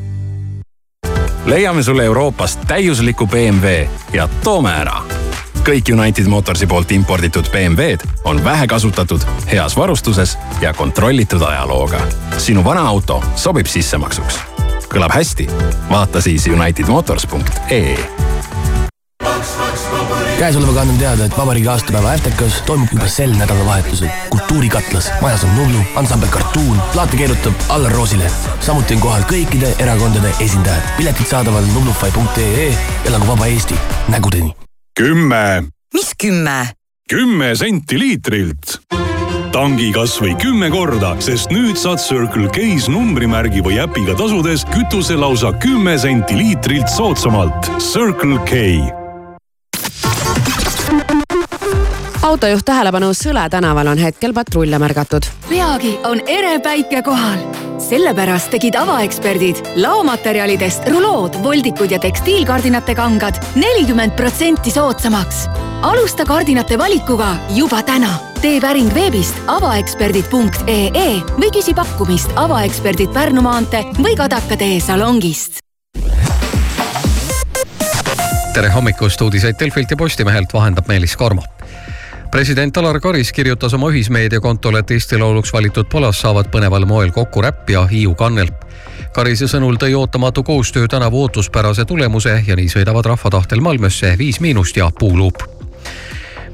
leiame 1.45 1.83
sulle 1.83 2.05
Euroopast 2.05 2.59
täiusliku 2.67 3.27
BMW 3.27 3.87
ja 4.13 4.29
toome 4.43 4.71
ära. 4.71 5.01
kõik 5.61 5.93
United 5.93 6.25
Motorsi 6.25 6.67
poolt 6.67 6.91
imporditud 6.91 7.45
BMW-d 7.51 8.07
on 8.23 8.43
vähekasutatud, 8.43 9.21
heas 9.51 9.77
varustuses 9.77 10.37
ja 10.61 10.73
kontrollitud 10.73 11.41
ajalooga. 11.41 12.01
sinu 12.37 12.63
vana 12.63 12.87
auto 12.87 13.23
sobib 13.35 13.65
sissemaksuks. 13.65 14.39
kõlab 14.87 15.13
hästi? 15.13 15.49
vaata 15.89 16.21
siis 16.21 16.47
unitedmotors.ee 16.47 18.30
käesolevaga 20.41 20.81
annan 20.81 20.97
teada, 20.97 21.25
et 21.27 21.35
vabariigi 21.37 21.67
aastapäeva 21.69 22.15
Äftekas 22.15 22.61
toimub 22.65 22.89
juba 22.95 23.05
sel 23.11 23.33
nädalavahetusel 23.37 24.09
kultuurikatlas. 24.33 25.11
majas 25.21 25.43
on 25.45 25.55
Nublu, 25.55 25.81
ansambel 25.95 26.29
Kartuun, 26.33 26.79
plaate 26.93 27.17
keerutab 27.17 27.53
Allar 27.69 27.91
Roosile. 27.91 28.31
samuti 28.59 28.95
on 28.97 29.03
kohal 29.03 29.25
kõikide 29.29 29.69
erakondade 29.79 30.33
esindajad. 30.39 30.87
piletid 30.97 31.29
saadaval 31.29 31.67
nublufy.ee. 31.73 32.71
elagu 33.05 33.27
vaba 33.27 33.45
Eesti, 33.45 33.77
nägudeni. 34.09 34.55
kümme. 34.97 35.63
mis 35.93 36.09
kümme? 36.17 36.71
kümme 37.09 37.55
senti 37.55 37.99
liitrilt 37.99 38.79
tangi 39.51 39.91
kasvõi 39.91 40.31
kümme 40.41 40.69
korda, 40.71 41.11
sest 41.19 41.51
nüüd 41.51 41.75
saad 41.77 41.99
Circle 41.99 42.47
K-s 42.55 42.87
numbrimärgi 42.89 43.61
või 43.61 43.77
äpiga 43.83 44.15
tasudes 44.17 44.65
kütuse 44.73 45.19
lausa 45.19 45.51
kümme 45.59 45.97
senti 45.99 46.39
liitrilt 46.39 46.89
soodsamalt. 46.89 47.69
Circle 47.91 48.39
K 48.47 49.00
autojuht 52.31 52.63
tähelepanu, 52.65 53.11
Sõle 53.17 53.43
tänaval 53.51 53.89
on 53.91 53.99
hetkel 53.99 54.33
patrulle 54.33 54.79
märgatud. 54.79 55.25
peagi 55.49 55.97
on 56.07 56.21
ere 56.27 56.59
päike 56.59 57.01
kohal. 57.03 57.39
sellepärast 57.81 58.51
tegid 58.51 58.75
avaeksperdid 58.75 59.59
laomaterjalidest 59.75 60.87
rulood, 60.87 61.35
voldikud 61.43 61.91
ja 61.91 61.99
tekstiilkardinate 61.99 62.95
kangad 62.95 63.41
nelikümmend 63.55 64.15
protsenti 64.15 64.71
soodsamaks. 64.71 65.49
alusta 65.81 66.25
kardinate 66.25 66.77
valikuga 66.77 67.35
juba 67.49 67.83
täna. 67.83 68.13
tee 68.41 68.61
päring 68.61 68.93
veebist 68.93 69.35
avaeksperdid.ee 69.47 71.21
või 71.35 71.51
küsi 71.51 71.73
pakkumist 71.73 72.29
avaeksperdid 72.35 73.11
Pärnu 73.13 73.41
maantee 73.41 73.83
või 73.99 74.15
Kadaka 74.15 74.57
tee 74.57 74.79
salongist 74.79 75.59
tere 78.53 78.69
hommikust, 78.69 79.21
uudiseid 79.21 79.55
Delfilt 79.59 79.91
ja 79.91 79.97
Postimehelt 79.97 80.53
vahendab 80.53 80.87
Meelis 80.87 81.17
Karmo 81.17 81.43
president 82.31 82.77
Alar 82.77 82.99
Karis 82.99 83.33
kirjutas 83.33 83.73
oma 83.73 83.89
ühismeediakontol, 83.91 84.75
et 84.75 84.91
Eesti 84.91 85.17
Lauluks 85.17 85.53
valitud 85.53 85.85
Palas 85.91 86.21
saavad 86.21 86.47
põneval 86.51 86.85
moel 86.85 87.11
kokku 87.11 87.41
räpp 87.41 87.69
ja 87.69 87.85
Hiiu 87.87 88.15
kannel. 88.15 88.47
Karise 89.13 89.47
sõnul 89.51 89.75
tõi 89.75 89.93
ootamatu 89.99 90.43
koostöö 90.43 90.87
tänavu 90.87 91.21
ootuspärase 91.21 91.85
tulemuse 91.85 92.43
ja 92.47 92.55
nii 92.55 92.69
sõidavad 92.71 93.05
rahva 93.05 93.29
tahtel 93.29 93.59
Malmösse 93.61 94.15
Viis 94.17 94.39
Miinust 94.39 94.77
ja 94.77 94.91
Puuluup 94.99 95.43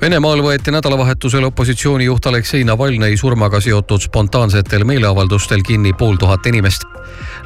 Venemaal 0.01 0.43
võeti 0.45 0.71
nädalavahetusel 0.71 1.43
opositsioonijuht 1.47 2.25
Aleksei 2.29 2.63
Navalnõi 2.63 3.17
surmaga 3.17 3.61
seotud 3.61 4.03
spontaansetel 4.05 4.85
meeleavaldustel 4.85 5.63
kinni 5.65 5.93
pool 5.93 6.15
tuhat 6.21 6.45
inimest. 6.45 6.85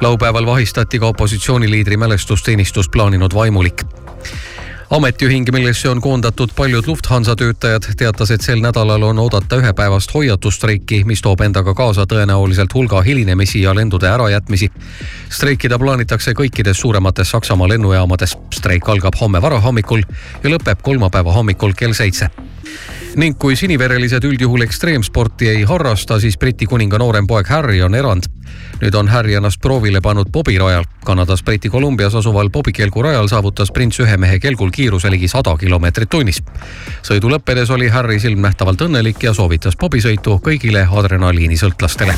laupäeval 0.00 0.46
vahistati 0.46 0.98
ka 0.98 1.06
opositsiooniliidri 1.06 1.96
mälestusteenistust 1.96 2.90
plaaninud 2.92 3.34
vaimulik 3.34 3.84
ametiühing, 4.92 5.48
millesse 5.52 5.88
on 5.88 6.00
koondatud 6.00 6.50
paljud 6.56 6.86
Lufthansa 6.86 7.36
töötajad, 7.36 7.86
teatas, 7.96 8.30
et 8.30 8.44
sel 8.44 8.60
nädalal 8.60 9.02
on 9.08 9.18
oodata 9.18 9.56
ühepäevast 9.56 10.12
hoiatusstreiki, 10.14 11.02
mis 11.08 11.22
toob 11.24 11.40
endaga 11.40 11.74
kaasa 11.74 12.04
tõenäoliselt 12.08 12.74
hulga 12.74 13.00
hilinemisi 13.02 13.62
ja 13.62 13.74
lendude 13.74 14.08
ärajätmisi. 14.08 14.70
streikida 15.30 15.78
plaanitakse 15.78 16.32
kõikides 16.32 16.80
suuremates 16.80 17.30
Saksamaa 17.30 17.68
lennujaamades. 17.68 18.36
streik 18.54 18.88
algab 18.88 19.14
homme 19.20 19.42
varahommikul 19.42 20.02
ja 20.44 20.50
lõpeb 20.50 20.82
kolmapäeva 20.82 21.32
hommikul 21.32 21.72
kell 21.72 21.92
seitse 21.92 22.51
ning 23.16 23.36
kui 23.38 23.56
siniverelised 23.56 24.24
üldjuhul 24.24 24.64
ekstreemsporti 24.64 25.48
ei 25.48 25.62
harrasta, 25.68 26.18
siis 26.20 26.38
Briti 26.38 26.66
kuninga 26.66 26.98
noorem 26.98 27.26
poeg 27.26 27.48
Harry 27.48 27.82
on 27.82 27.94
erand. 27.94 28.28
nüüd 28.82 28.94
on 28.98 29.08
Harry 29.08 29.34
ennast 29.34 29.60
proovile 29.62 30.00
pannud 30.00 30.30
bobirajal. 30.32 30.84
Kanadas 31.04 31.42
Briti 31.42 31.68
Kolumbias 31.68 32.14
asuval 32.14 32.50
bobikelgu 32.50 33.02
rajal 33.02 33.28
saavutas 33.28 33.70
prints 33.70 34.00
ühe 34.00 34.16
mehe 34.16 34.38
kelgul 34.38 34.70
kiiruse 34.70 35.10
ligi 35.10 35.28
sada 35.28 35.56
kilomeetrit 35.56 36.10
tunnis. 36.10 36.42
sõidu 37.02 37.30
lõppedes 37.30 37.70
oli 37.70 37.88
Harry 37.88 38.20
silmnähtavalt 38.20 38.80
õnnelik 38.80 39.22
ja 39.22 39.34
soovitas 39.34 39.76
bobisõitu 39.76 40.40
kõigile 40.44 40.88
adrenaliinisõltlastele 40.90 42.14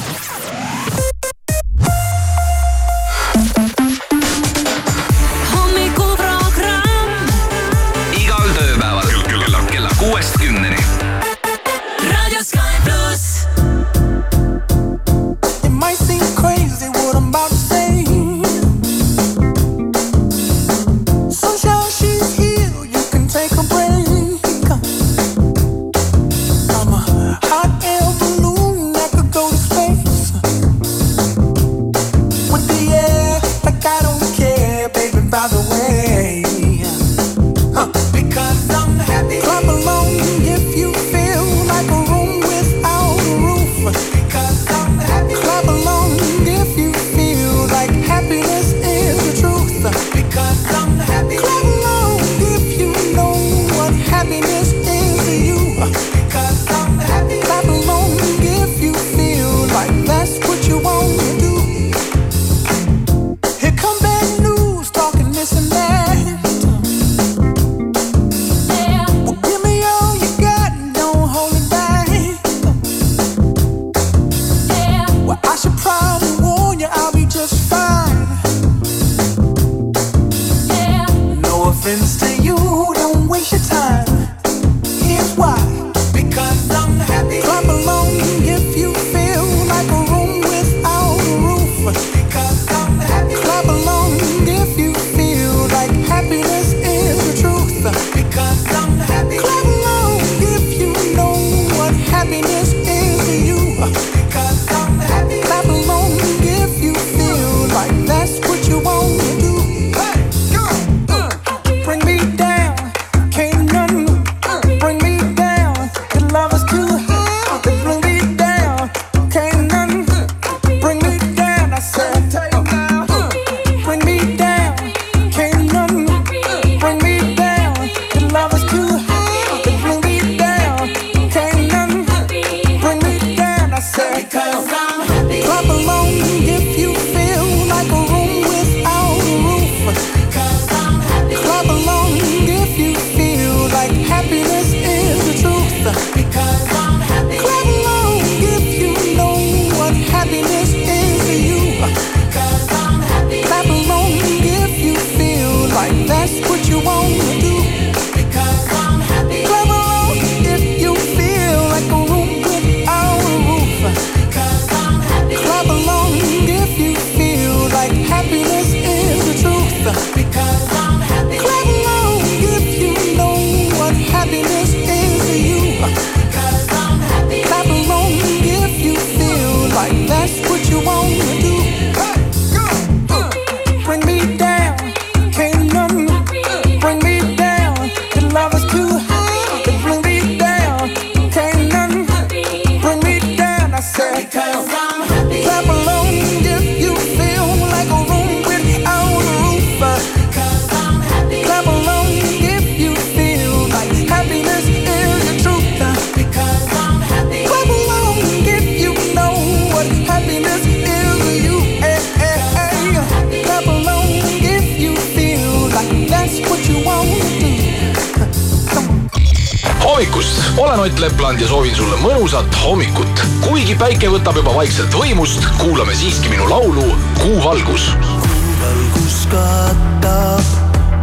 mõnusat 222.24 222.54
hommikut. 222.64 223.20
kuigi 223.44 223.74
päike 223.76 224.08
võtab 224.08 224.38
juba 224.40 224.54
vaikselt 224.56 224.94
võimust, 224.96 225.44
kuulame 225.58 225.92
siiski 225.92 226.30
minu 226.32 226.48
laulu 226.48 226.86
Kuu 227.20 227.36
valgus. 227.44 227.90
kuuvalgus 228.00 229.18
katab, 229.28 230.56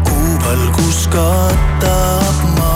kuuvalgus 0.10 1.06
katab 1.14 2.42
maa. 2.58 2.71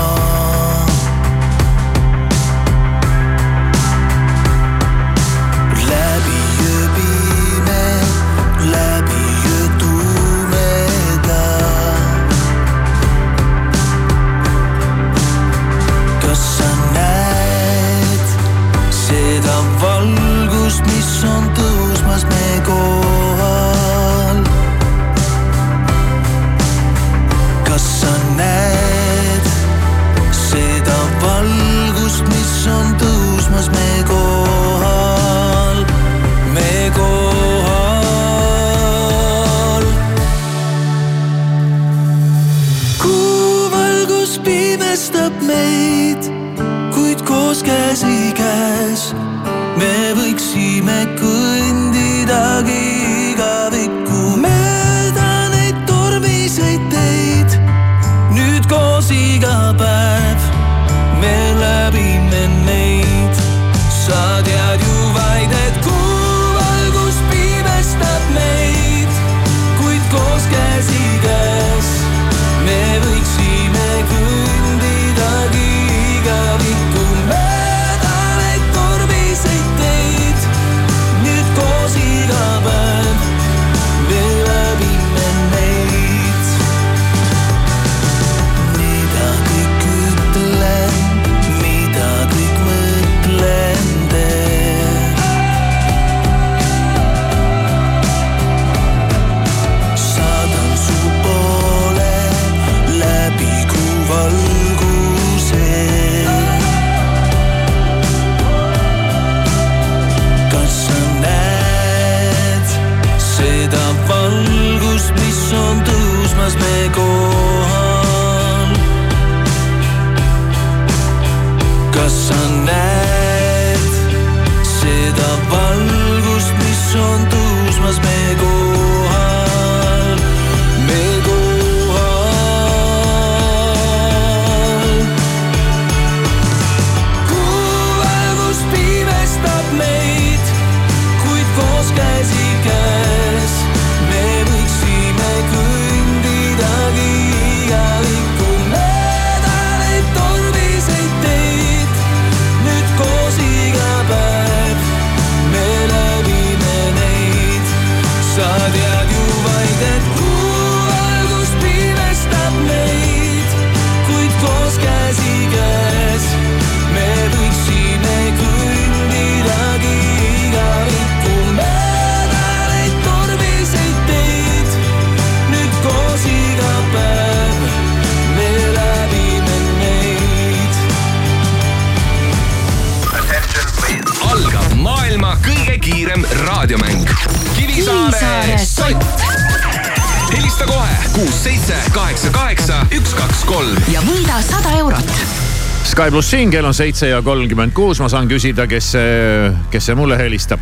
Sky 195.96 196.12
pluss 196.12 196.28
siin 196.28 196.50
kell 196.52 196.66
on 196.68 196.74
seitse 196.76 197.08
ja 197.08 197.22
kolmkümmend 197.24 197.72
kuus, 197.72 198.02
ma 198.04 198.10
saan 198.12 198.28
küsida, 198.28 198.66
kes 198.68 198.90
see, 198.98 199.52
kes 199.72 199.86
see 199.88 199.96
mulle 199.96 200.18
helistab. 200.20 200.60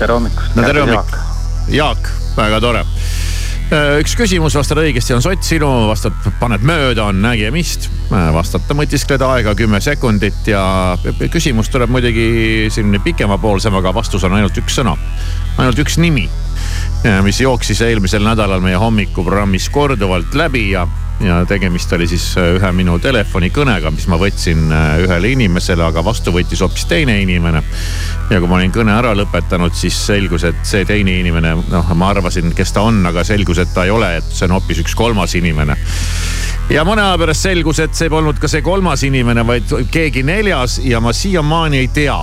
tere 0.00 0.16
hommikust. 0.16 0.56
no 0.56 0.64
tere 0.66 0.80
hommikust. 0.82 1.68
Jaak, 1.70 2.08
väga 2.34 2.58
tore. 2.64 2.80
üks 4.02 4.16
küsimus, 4.18 4.56
vastad 4.58 4.80
õigesti, 4.82 5.14
on 5.14 5.22
sott 5.22 5.46
sinu, 5.46 5.68
vastad, 5.86 6.16
paned 6.40 6.66
mööda, 6.66 7.04
on 7.12 7.22
nägemist. 7.22 7.86
vastata 8.10 8.74
mõtiskleda 8.74 9.30
aega 9.36 9.54
kümme 9.54 9.78
sekundit 9.78 10.50
ja 10.50 10.64
küsimus 11.30 11.70
tuleb 11.70 11.94
muidugi 11.94 12.66
selline 12.74 12.98
pikemapoolsem, 12.98 13.78
aga 13.78 13.94
vastus 13.94 14.26
on 14.26 14.34
ainult 14.34 14.58
üks 14.58 14.74
sõna, 14.82 14.96
ainult 15.54 15.78
üks 15.86 16.02
nimi 16.02 16.26
mis 17.22 17.38
jooksis 17.46 17.86
eelmisel 17.86 18.26
nädalal 18.26 18.58
meie 18.64 18.76
hommikuprogrammis 18.80 19.70
korduvalt 19.70 20.34
läbi 20.34 20.72
ja, 20.72 20.88
ja 21.22 21.44
tegemist 21.46 21.92
oli 21.92 22.06
siis 22.10 22.24
ühe 22.40 22.70
minu 22.74 22.96
telefonikõnega, 23.02 23.90
mis 23.94 24.06
ma 24.10 24.18
võtsin 24.20 24.66
äh, 24.72 25.04
ühele 25.04 25.30
inimesele, 25.34 25.84
aga 25.86 26.02
vastu 26.04 26.34
võttis 26.34 26.62
hoopis 26.64 26.86
teine 26.90 27.20
inimene. 27.22 27.62
ja 28.30 28.40
kui 28.40 28.50
ma 28.50 28.58
olin 28.58 28.72
kõne 28.74 28.94
ära 28.96 29.14
lõpetanud, 29.16 29.74
siis 29.78 29.98
selgus, 30.06 30.44
et 30.48 30.62
see 30.66 30.84
teine 30.88 31.18
inimene, 31.20 31.54
noh, 31.70 31.94
ma 31.94 32.10
arvasin, 32.10 32.52
kes 32.56 32.74
ta 32.74 32.86
on, 32.88 33.04
aga 33.06 33.24
selgus, 33.24 33.62
et 33.62 33.74
ta 33.74 33.84
ei 33.84 33.94
ole, 33.94 34.16
et 34.18 34.30
see 34.30 34.48
on 34.48 34.56
hoopis 34.58 34.82
üks 34.84 34.96
kolmas 34.98 35.34
inimene 35.38 35.76
ja 36.72 36.84
mõne 36.86 37.04
aja 37.04 37.18
pärast 37.20 37.44
selgus, 37.44 37.82
et 37.84 37.94
see 37.94 38.10
polnud 38.10 38.40
ka 38.40 38.48
see 38.50 38.64
kolmas 38.64 39.04
inimene, 39.06 39.44
vaid 39.46 39.76
keegi 39.92 40.24
neljas 40.26 40.80
ja 40.84 41.00
ma 41.04 41.12
siiamaani 41.12 41.84
ei 41.84 41.92
tea 41.94 42.18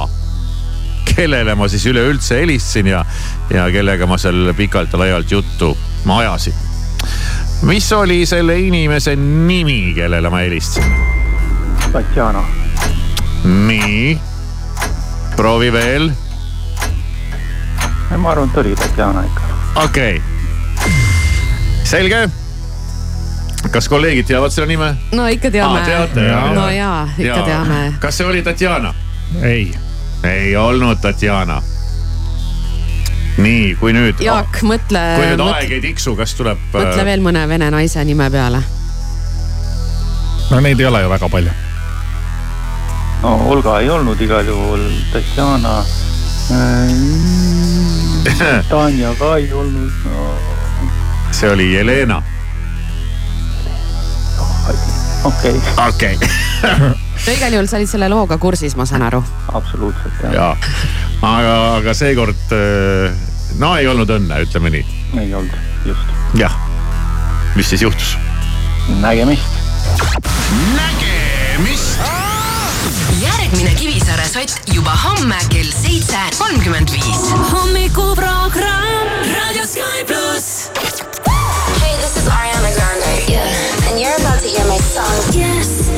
kellele 1.11 1.55
ma 1.55 1.67
siis 1.71 1.85
üleüldse 1.91 2.39
helistasin 2.41 2.91
ja, 2.93 3.05
ja 3.53 3.67
kellega 3.73 4.07
ma 4.07 4.17
seal 4.21 4.53
pikalt-laialt 4.57 5.31
juttu 5.31 5.75
ma 6.05 6.21
ajasin. 6.23 6.70
Mis 7.61 7.91
oli 7.93 8.25
selle 8.25 8.59
inimese 8.59 9.15
nimi, 9.15 9.93
kellele 9.95 10.29
ma 10.29 10.37
helistasin? 10.37 10.93
Tatjana. 11.91 12.43
nii, 13.43 14.19
proovi 15.35 15.71
veel. 15.73 16.11
ma 18.17 18.31
arvan, 18.31 18.49
et 18.49 18.57
oli 18.57 18.75
Tatjana 18.75 19.23
ikka. 19.23 19.41
okei 19.83 20.15
okay., 20.17 20.91
selge. 21.83 22.29
kas 23.71 23.89
kolleegid 23.89 24.25
teavad 24.25 24.51
selle 24.51 24.67
nime? 24.67 24.95
no 25.11 25.27
ikka 25.27 25.51
teame 25.51 25.79
Aa, 25.79 25.85
teate, 25.85 26.25
jaa. 26.27 26.53
no 26.53 26.69
jaa, 26.69 27.09
ikka 27.17 27.37
Jaa. 27.37 27.45
teame. 27.45 27.93
kas 27.99 28.17
see 28.17 28.27
oli 28.27 28.41
Tatjana? 28.41 28.93
ei. 29.43 29.71
ei 30.23 30.55
olnud 30.55 30.97
Tatjana. 31.01 31.61
nii, 33.37 33.75
kui 33.79 33.93
nüüd. 33.95 34.19
Jaak, 34.23 34.61
mõtle, 34.67 35.01
kui 35.15 35.27
nüüd 35.31 35.41
mõtle, 35.41 35.57
aeg 35.61 35.75
ei 35.77 35.81
tiksu, 35.83 36.15
kas 36.19 36.33
tuleb? 36.37 36.59
äh, 36.71 36.77
mõtle 36.79 37.05
veel 37.07 37.23
mõne 37.23 37.43
vene 37.47 37.69
naise 37.73 38.03
nime 38.07 38.29
peale. 38.33 38.63
no 40.51 40.59
neid 40.59 40.79
ei 40.79 40.87
ole 40.89 41.01
ju 41.03 41.11
väga 41.11 41.29
palju. 41.31 41.51
no 43.23 43.35
Olga 43.53 43.79
ei 43.79 43.89
olnud 43.89 44.21
igal 44.21 44.47
juhul, 44.47 44.83
Tatjana 45.13 45.79
äh. 46.51 46.91
Tanja 48.71 49.13
ka 49.19 49.35
ei 49.37 49.53
olnud 49.53 49.91
no,. 50.05 50.35
see 51.31 51.49
oli 51.49 51.73
Jelena. 51.73 52.21
okei 55.23 55.55
okay.. 55.55 55.87
okei 55.87 56.15
okay. 56.15 56.27
no 57.25 57.33
igal 57.33 57.53
juhul 57.53 57.67
sa 57.69 57.77
olid 57.77 57.89
selle 57.89 58.09
looga 58.09 58.37
kursis, 58.37 58.75
ma 58.75 58.85
saan 58.85 59.07
aru. 59.07 59.23
absoluutselt 59.53 60.13
jah. 60.23 60.33
ja, 60.33 60.55
aga, 61.21 61.55
aga 61.77 61.93
seekord 61.93 62.53
äh, 62.55 63.13
no 63.61 63.75
ei 63.77 63.87
olnud 63.89 64.09
õnne, 64.09 64.41
ütleme 64.45 64.71
nii. 64.73 64.85
ei 65.21 65.33
olnud, 65.37 65.57
just. 65.85 66.13
jah, 66.39 66.55
mis 67.55 67.69
siis 67.69 67.85
juhtus? 67.85 68.15
nägemist. 69.01 69.59
nägemist. 70.75 72.01
järgmine 73.21 73.75
Kivisaare 73.77 74.27
sott 74.29 74.73
juba 74.73 74.95
homme 75.05 75.37
kell 75.53 75.69
seitse 75.75 76.25
kolmkümmend 76.39 76.91
viis. 76.93 77.29
hommikuprogramm 77.51 79.11
Raadio 79.35 79.65
Sky 79.69 80.05
pluss. 80.07 80.71
Hey, 81.81 81.95
this 82.01 82.17
is 82.17 82.27
Ariana 82.27 82.73
Grande. 82.75 83.31
Yeah. 83.31 83.89
And 83.89 83.99
you're 83.99 84.15
about 84.19 84.41
to 84.41 84.49
hear 84.49 84.65
my 84.67 84.77
song. 84.77 85.21
Yes. 85.37 85.91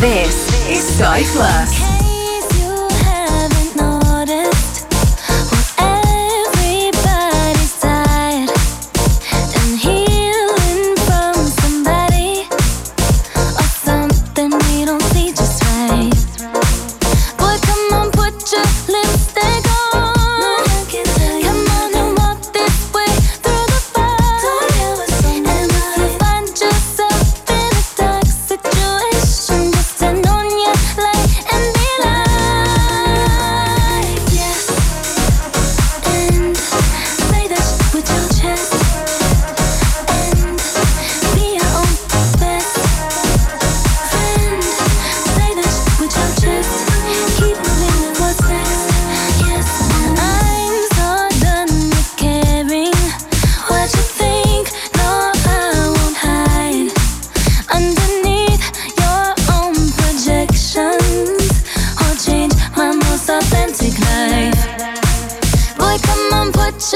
This 0.00 0.36
is 0.68 0.84
Sky 0.96 1.24
Plus. 1.32 1.87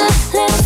On, 0.02 0.10
put 0.30 0.61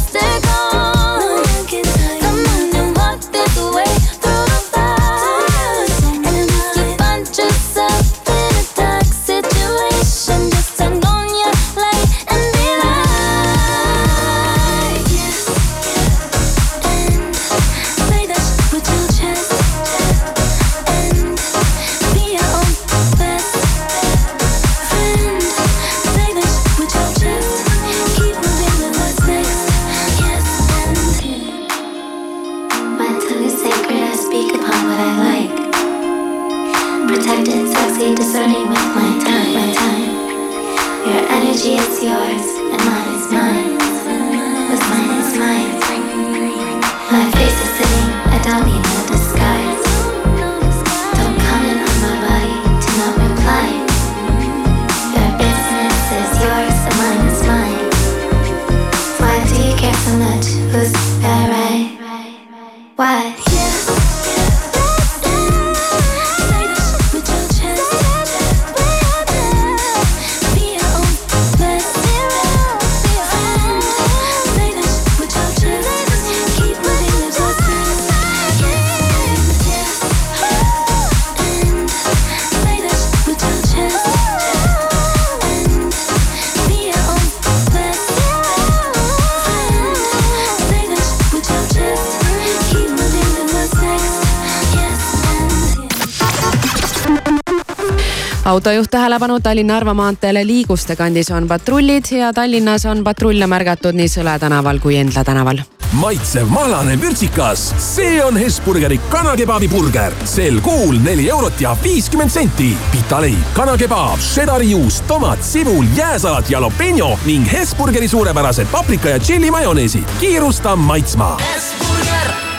autojuht 98.56 98.90
tähelepanu 98.90 99.40
Tallinna-Narva 99.40 99.92
maanteele 99.94 100.46
Liiguste 100.46 100.94
kandis 100.96 101.28
on 101.30 101.48
patrullid 101.48 102.08
ja 102.10 102.32
Tallinnas 102.32 102.86
on 102.86 103.02
patrulle 103.04 103.44
märgatud 103.46 103.96
nii 103.98 104.08
Sõle 104.08 104.38
tänaval 104.40 104.78
kui 104.80 104.96
Endla 104.96 105.24
tänaval. 105.24 105.60
maitsev 105.92 106.48
mahlane 106.48 106.96
vürtsikas, 107.00 107.66
see 107.78 108.24
on 108.24 108.36
Hesburgeri 108.36 108.98
kanakebabi 109.12 109.68
burger. 109.68 110.12
sel 110.24 110.60
kuul 110.60 110.96
neli 111.04 111.28
eurot 111.30 111.60
ja 111.60 111.76
viiskümmend 111.82 112.30
senti. 112.30 112.76
pitaleib, 112.92 113.52
kanakebaab, 113.52 114.18
šedari 114.20 114.70
juust, 114.70 115.04
tomat, 115.06 115.44
sibul, 115.44 115.84
jääsalat, 115.96 116.50
jalapeno 116.50 117.18
ning 117.26 117.52
Hesburgeri 117.52 118.08
suurepärased 118.08 118.66
paprika 118.72 119.08
ja 119.08 119.18
tšilli 119.18 119.50
majoneesid. 119.50 120.04
kiirusta 120.20 120.76
maitsma. 120.76 121.36
hommikuprogramm 121.36 122.55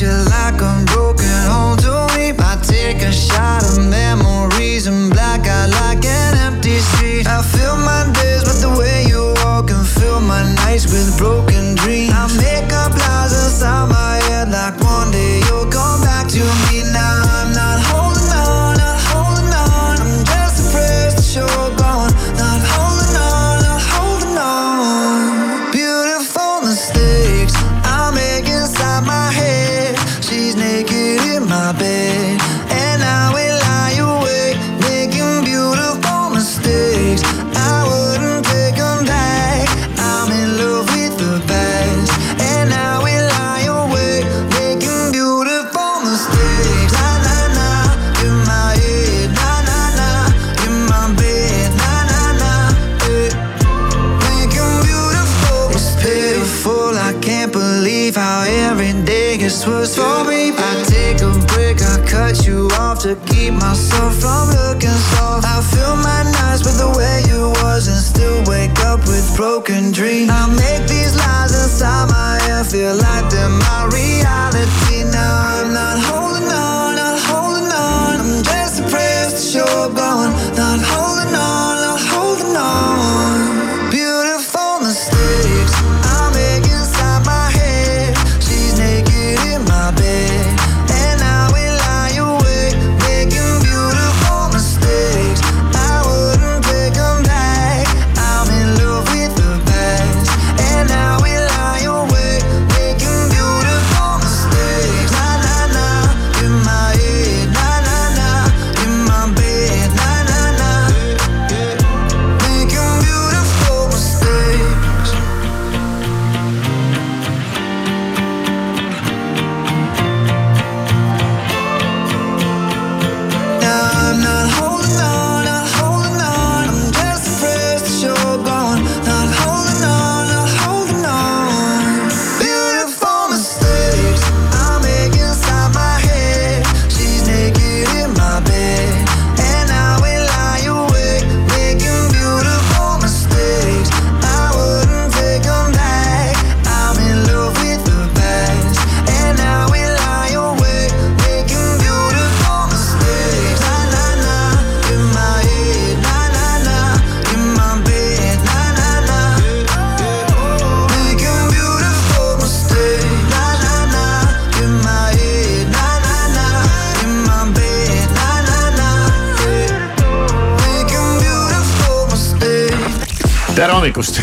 bittersweet. 0.00 0.08
You're 0.08 0.24
like 0.24 0.62
a 0.62 0.89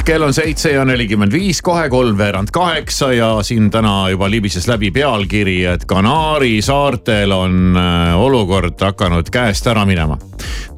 kell 0.08 0.24
on 0.24 0.34
seitse 0.34 0.72
ja 0.72 0.86
nelikümmend 0.88 1.34
viis, 1.36 1.60
kohe 1.62 1.90
kolmveerand 1.90 2.48
kaheksa 2.54 3.10
ja 3.14 3.28
siin 3.44 3.66
täna 3.72 4.10
juba 4.10 4.30
libises 4.32 4.68
läbi 4.68 4.88
pealkiri, 4.92 5.66
et 5.66 5.84
Kanaari 5.86 6.62
saartel 6.64 7.32
on 7.36 7.76
äh, 7.76 8.16
olukord 8.16 8.80
hakanud 8.82 9.28
käest 9.32 9.68
ära 9.68 9.84
minema. 9.86 10.18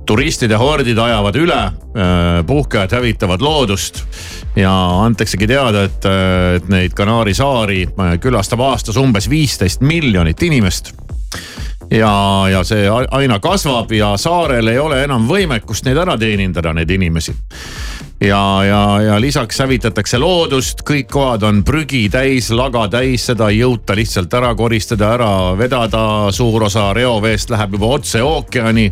turistide 0.09 0.57
hordid 0.57 0.97
ajavad 0.97 1.35
üle, 1.37 1.59
puhkajad 2.47 2.95
hävitavad 2.97 3.41
loodust 3.45 4.01
ja 4.55 4.71
antaksegi 5.03 5.47
teada, 5.47 5.83
et, 5.83 6.05
äh, 6.05 6.55
et 6.55 6.67
neid 6.69 6.97
Kanaari 6.97 7.33
saari 7.37 7.83
äh, 7.85 8.17
külastab 8.19 8.65
aastas 8.65 8.97
umbes 8.97 9.29
viisteist 9.29 9.85
miljonit 9.85 10.41
inimest 10.41 10.95
ja, 11.91 12.47
ja 12.49 12.63
see 12.65 12.89
aina 13.11 13.39
kasvab 13.39 13.91
ja 13.91 14.15
saarel 14.17 14.73
ei 14.73 14.79
ole 14.79 15.03
enam 15.03 15.29
võimekust 15.29 15.85
neid 15.85 16.01
ära 16.01 16.17
teenindada, 16.17 16.73
neid 16.73 16.89
inimesi. 16.97 17.37
Ja, 18.21 18.63
ja, 18.63 19.01
ja 19.01 19.21
lisaks 19.21 19.59
hävitatakse 19.59 20.19
loodust, 20.19 20.83
kõik 20.87 21.07
kohad 21.11 21.43
on 21.47 21.61
prügi 21.63 22.07
täis, 22.11 22.49
laga 22.51 22.87
täis, 22.91 23.25
seda 23.29 23.49
ei 23.51 23.61
jõuta 23.61 23.95
lihtsalt 23.95 24.33
ära 24.33 24.53
koristada, 24.55 25.13
ära 25.15 25.31
vedada. 25.57 26.31
suur 26.31 26.63
osa 26.63 26.91
reoveest 26.93 27.49
läheb 27.49 27.77
juba 27.77 27.93
otse 27.99 28.23
ookeani. 28.23 28.91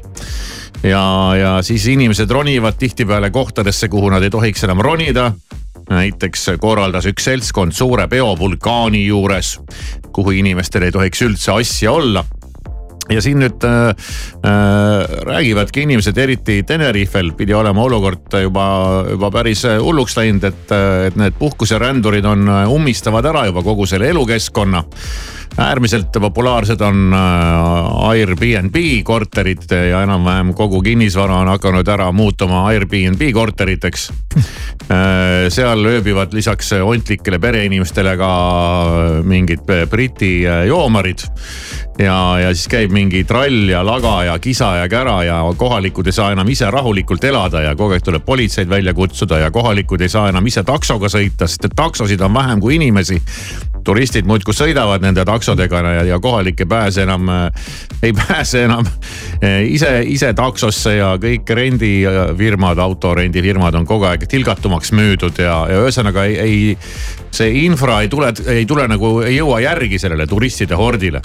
Ja, 0.83 1.35
ja 1.35 1.57
siis 1.61 1.87
inimesed 1.87 2.31
ronivad 2.31 2.77
tihtipeale 2.79 3.29
kohtadesse, 3.31 3.87
kuhu 3.87 4.09
nad 4.09 4.23
ei 4.23 4.29
tohiks 4.29 4.63
enam 4.63 4.81
ronida. 4.81 5.31
Näiteks 5.89 6.49
korraldas 6.59 7.05
üks 7.07 7.23
seltskond 7.23 7.71
suure 7.71 8.07
peo 8.07 8.33
vulkaani 8.37 9.05
juures, 9.05 9.57
kuhu 10.11 10.35
inimestel 10.35 10.83
ei 10.83 10.91
tohiks 10.91 11.21
üldse 11.23 11.53
asja 11.55 11.91
olla 11.91 12.25
ja 13.09 13.21
siin 13.23 13.39
nüüd 13.41 13.63
äh, 13.67 13.89
äh, 13.89 15.15
räägivadki 15.27 15.85
inimesed, 15.87 16.17
eriti 16.17 16.61
Tenerifel 16.67 17.31
pidi 17.37 17.55
olema 17.55 17.83
olukord 17.87 18.35
juba, 18.43 18.67
juba 19.09 19.31
päris 19.31 19.63
hulluks 19.65 20.17
läinud, 20.17 20.47
et, 20.49 20.75
et 21.07 21.19
need 21.19 21.37
puhkuserändurid 21.39 22.25
on, 22.27 22.47
ummistavad 22.73 23.25
ära 23.31 23.47
juba 23.49 23.63
kogu 23.65 23.87
selle 23.89 24.11
elukeskkonna. 24.11 24.83
Äärmiselt 25.57 26.11
populaarsed 26.21 26.81
on 26.81 27.13
äh, 27.13 28.09
Airbnb 28.09 28.75
korterid 29.03 29.71
ja 29.89 30.03
enam-vähem 30.03 30.53
kogu 30.53 30.81
kinnisvara 30.81 31.41
on 31.43 31.53
hakanud 31.55 31.87
ära 31.87 32.11
muutuma 32.11 32.65
Airbnb 32.71 33.31
korteriteks 33.33 34.11
Äh, 34.87 35.49
seal 35.51 35.85
ööbivad 35.85 36.31
lisaks 36.33 36.69
ontlikele 36.71 37.39
pereinimestele 37.43 38.13
ka 38.17 38.29
mingid 39.27 39.65
Briti 39.89 40.47
äh, 40.47 40.63
joomarid. 40.67 41.25
ja, 41.99 42.39
ja 42.39 42.53
siis 42.53 42.69
käib 42.71 42.93
mingi 42.93 43.23
trall 43.27 43.67
ja 43.69 43.81
laga 43.85 44.23
ja 44.23 44.37
kisa 44.39 44.75
ja 44.77 44.87
kära 44.87 45.23
ja 45.23 45.41
kohalikud 45.57 46.07
ei 46.07 46.13
saa 46.13 46.31
enam 46.31 46.47
ise 46.47 46.69
rahulikult 46.71 47.23
elada 47.23 47.61
ja 47.65 47.75
kogu 47.75 47.97
aeg 47.97 48.05
tuleb 48.05 48.25
politseid 48.25 48.69
välja 48.69 48.93
kutsuda 48.93 49.39
ja 49.41 49.51
kohalikud 49.51 50.01
ei 50.01 50.09
saa 50.09 50.29
enam 50.29 50.47
ise 50.47 50.63
taksoga 50.63 51.09
sõita, 51.09 51.49
sest 51.49 51.65
et 51.65 51.75
taksosid 51.75 52.21
on 52.21 52.33
vähem 52.33 52.61
kui 52.61 52.77
inimesi 52.77 53.19
turistid 53.83 54.27
muudkui 54.29 54.55
sõidavad 54.55 55.03
nende 55.03 55.25
taksodega 55.37 55.81
ja, 55.85 56.03
ja 56.03 56.19
kohalik 56.19 56.59
ei 56.59 56.69
pääse 56.69 57.05
enam, 57.05 57.29
ei 58.03 58.13
pääse 58.21 58.63
enam 58.65 58.85
eh, 59.41 59.63
ise, 59.69 60.01
ise 60.05 60.33
taksosse 60.37 60.97
ja 60.97 61.13
kõik 61.21 61.49
rendifirmad, 61.55 62.81
autorendifirmad 62.81 63.77
on 63.77 63.87
kogu 63.87 64.09
aeg 64.09 64.27
tilgatumaks 64.29 64.93
müüdud 64.97 65.41
ja, 65.43 65.59
ja 65.71 65.81
ühesõnaga 65.85 66.25
ei, 66.27 66.37
ei. 66.41 66.77
see 67.31 67.65
infra 67.65 68.01
ei 68.01 68.09
tule, 68.09 68.33
ei 68.49 68.65
tule 68.65 68.87
nagu, 68.89 69.19
ei 69.25 69.37
jõua 69.37 69.61
järgi 69.65 69.99
sellele 70.01 70.27
turistide 70.27 70.77
hordile 70.79 71.21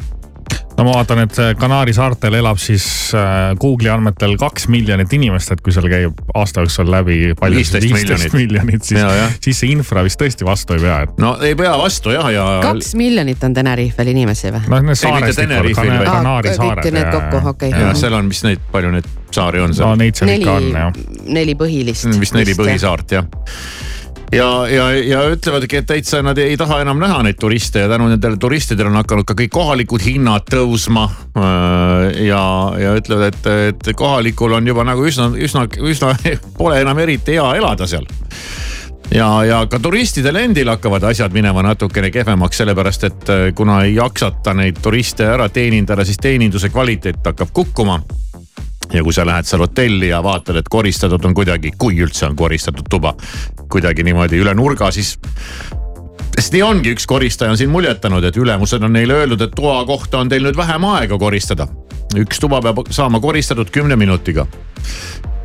no 0.82 0.88
ma 0.90 0.96
vaatan, 0.98 1.22
et 1.22 1.38
Kanaari 1.58 1.94
saartel 1.94 2.34
elab 2.40 2.58
siis 2.60 2.84
äh, 3.14 3.52
Google'i 3.60 3.90
andmetel 3.92 4.34
kaks 4.40 4.66
miljonit 4.72 5.12
inimest, 5.14 5.54
et 5.54 5.62
kui 5.62 5.74
seal 5.74 5.86
käib 5.90 6.18
aasta 6.34 6.64
jooksul 6.64 6.90
läbi 6.90 7.18
palju 7.38 7.62
siis 7.62 7.72
15 7.76 7.94
viisteist 7.94 8.36
miljonit, 8.36 8.82
siis, 8.86 9.02
siis 9.44 9.62
see 9.62 9.72
infra 9.76 10.02
vist 10.06 10.18
tõesti 10.20 10.46
vastu 10.48 10.76
ei 10.76 10.82
pea, 10.82 10.98
et. 11.06 11.14
no 11.22 11.34
ei 11.44 11.54
pea 11.58 11.74
vastu 11.78 12.14
jah, 12.14 12.28
ja. 12.34 12.46
kaks 12.64 12.94
miljonit 12.98 13.44
on 13.46 13.54
Tenerifel 13.54 14.12
inimesi 14.14 14.50
või? 14.50 14.64
noh, 14.72 14.86
need 14.90 15.02
saarestikud, 15.02 15.74
Kana- 15.78 16.00
Kanaari 16.08 16.56
saared. 16.56 16.86
kõik 16.88 16.98
need 16.98 17.12
kokku, 17.14 17.44
okei. 17.54 17.74
ja 17.76 17.92
seal 17.98 18.18
on, 18.18 18.32
mis 18.32 18.42
neid, 18.48 18.64
palju 18.74 18.96
neid 18.96 19.10
saari 19.32 19.62
on 19.62 19.76
seal? 19.76 19.92
no 19.92 20.00
neid 20.02 20.18
seal 20.18 20.34
ikka 20.34 20.56
on 20.58 20.66
neli 20.66 20.82
jah., 20.82 21.30
neli 21.38 21.56
põhilist. 21.62 22.10
vist 22.20 22.36
neli 22.36 22.58
põhisaart 22.58 23.16
jah 23.20 23.30
ja, 24.32 24.48
ja, 24.68 24.86
ja 24.96 25.22
ütlevadki, 25.32 25.82
et 25.82 25.86
täitsa 25.88 26.22
nad 26.24 26.38
ei 26.40 26.56
taha 26.60 26.80
enam 26.84 27.00
näha 27.02 27.20
neid 27.26 27.38
turiste 27.40 27.84
ja 27.84 27.90
tänu 27.90 28.08
nendele 28.10 28.36
turistidele 28.40 28.90
on 28.90 29.00
hakanud 29.02 29.28
ka 29.28 29.36
kõik 29.38 29.52
kohalikud 29.52 30.04
hinnad 30.04 30.48
tõusma. 30.50 31.08
ja, 32.24 32.44
ja 32.80 32.96
ütlevad, 32.98 33.32
et, 33.32 33.46
et 33.72 33.94
kohalikul 33.96 34.58
on 34.58 34.66
juba 34.66 34.84
nagu 34.84 35.06
üsna, 35.06 35.30
üsna, 35.36 35.66
üsna 35.80 36.14
pole 36.58 36.80
enam 36.80 36.98
eriti 36.98 37.38
hea 37.38 37.48
elada 37.60 37.86
seal 37.86 38.08
ja, 39.14 39.28
ja 39.44 39.62
ka 39.70 39.78
turistidel 39.82 40.36
endil 40.36 40.70
hakkavad 40.72 41.04
asjad 41.10 41.32
minema 41.32 41.62
natukene 41.62 42.10
kehvemaks, 42.10 42.62
sellepärast 42.62 43.08
et 43.08 43.32
äh, 43.32 43.46
kuna 43.54 43.82
ei 43.84 43.94
jaksata 43.94 44.54
neid 44.56 44.80
turiste 44.82 45.26
ära 45.28 45.48
teenindada, 45.52 46.04
siis 46.04 46.20
teeninduse 46.22 46.72
kvaliteet 46.72 47.24
hakkab 47.24 47.52
kukkuma 47.52 48.00
ja 48.92 49.02
kui 49.04 49.12
sa 49.12 49.26
lähed 49.26 49.48
seal 49.48 49.62
hotelli 49.64 50.10
ja 50.10 50.22
vaatad, 50.24 50.58
et 50.60 50.68
koristatud 50.70 51.24
on 51.24 51.34
kuidagi, 51.34 51.72
kui 51.78 51.96
üldse 52.04 52.26
on 52.28 52.36
koristatud 52.36 52.88
tuba, 52.90 53.14
kuidagi 53.72 54.04
niimoodi 54.06 54.40
üle 54.42 54.54
nurga, 54.54 54.90
siis. 54.92 55.16
sest 56.36 56.52
nii 56.52 56.62
ongi, 56.62 56.92
üks 56.96 57.06
koristaja 57.08 57.52
on 57.52 57.60
siin 57.60 57.70
muljetanud, 57.72 58.24
et 58.24 58.36
ülemused 58.36 58.82
on 58.82 58.92
neile 58.92 59.22
öeldud, 59.22 59.40
et 59.40 59.56
toa 59.56 59.82
kohta 59.88 60.22
on 60.22 60.28
teil 60.32 60.44
nüüd 60.44 60.56
vähem 60.56 60.84
aega 60.92 61.18
koristada. 61.18 61.68
üks 62.16 62.40
tuba 62.40 62.60
peab 62.60 62.84
saama 62.90 63.20
koristatud 63.20 63.70
kümne 63.70 63.96
minutiga. 63.96 64.46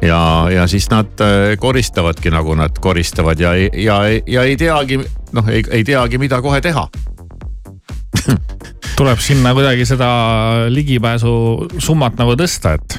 ja, 0.01 0.47
ja 0.51 0.67
siis 0.67 0.89
nad 0.89 1.21
äh, 1.21 1.57
koristavadki 1.59 2.29
nagu 2.29 2.55
nad 2.55 2.79
koristavad 2.79 3.39
ja, 3.39 3.55
ja, 3.73 4.01
ja 4.27 4.43
ei 4.43 4.57
teagi, 4.57 4.99
noh, 5.31 5.47
ei, 5.49 5.63
ei 5.71 5.83
teagi, 5.83 6.17
mida 6.17 6.41
kohe 6.41 6.61
teha 6.61 6.87
tuleb 8.97 9.19
sinna 9.21 9.53
kuidagi 9.53 9.85
seda 9.85 10.09
ligipääsu 10.73 11.31
summat 11.77 12.17
nagu 12.19 12.35
tõsta, 12.39 12.77
et. 12.77 12.97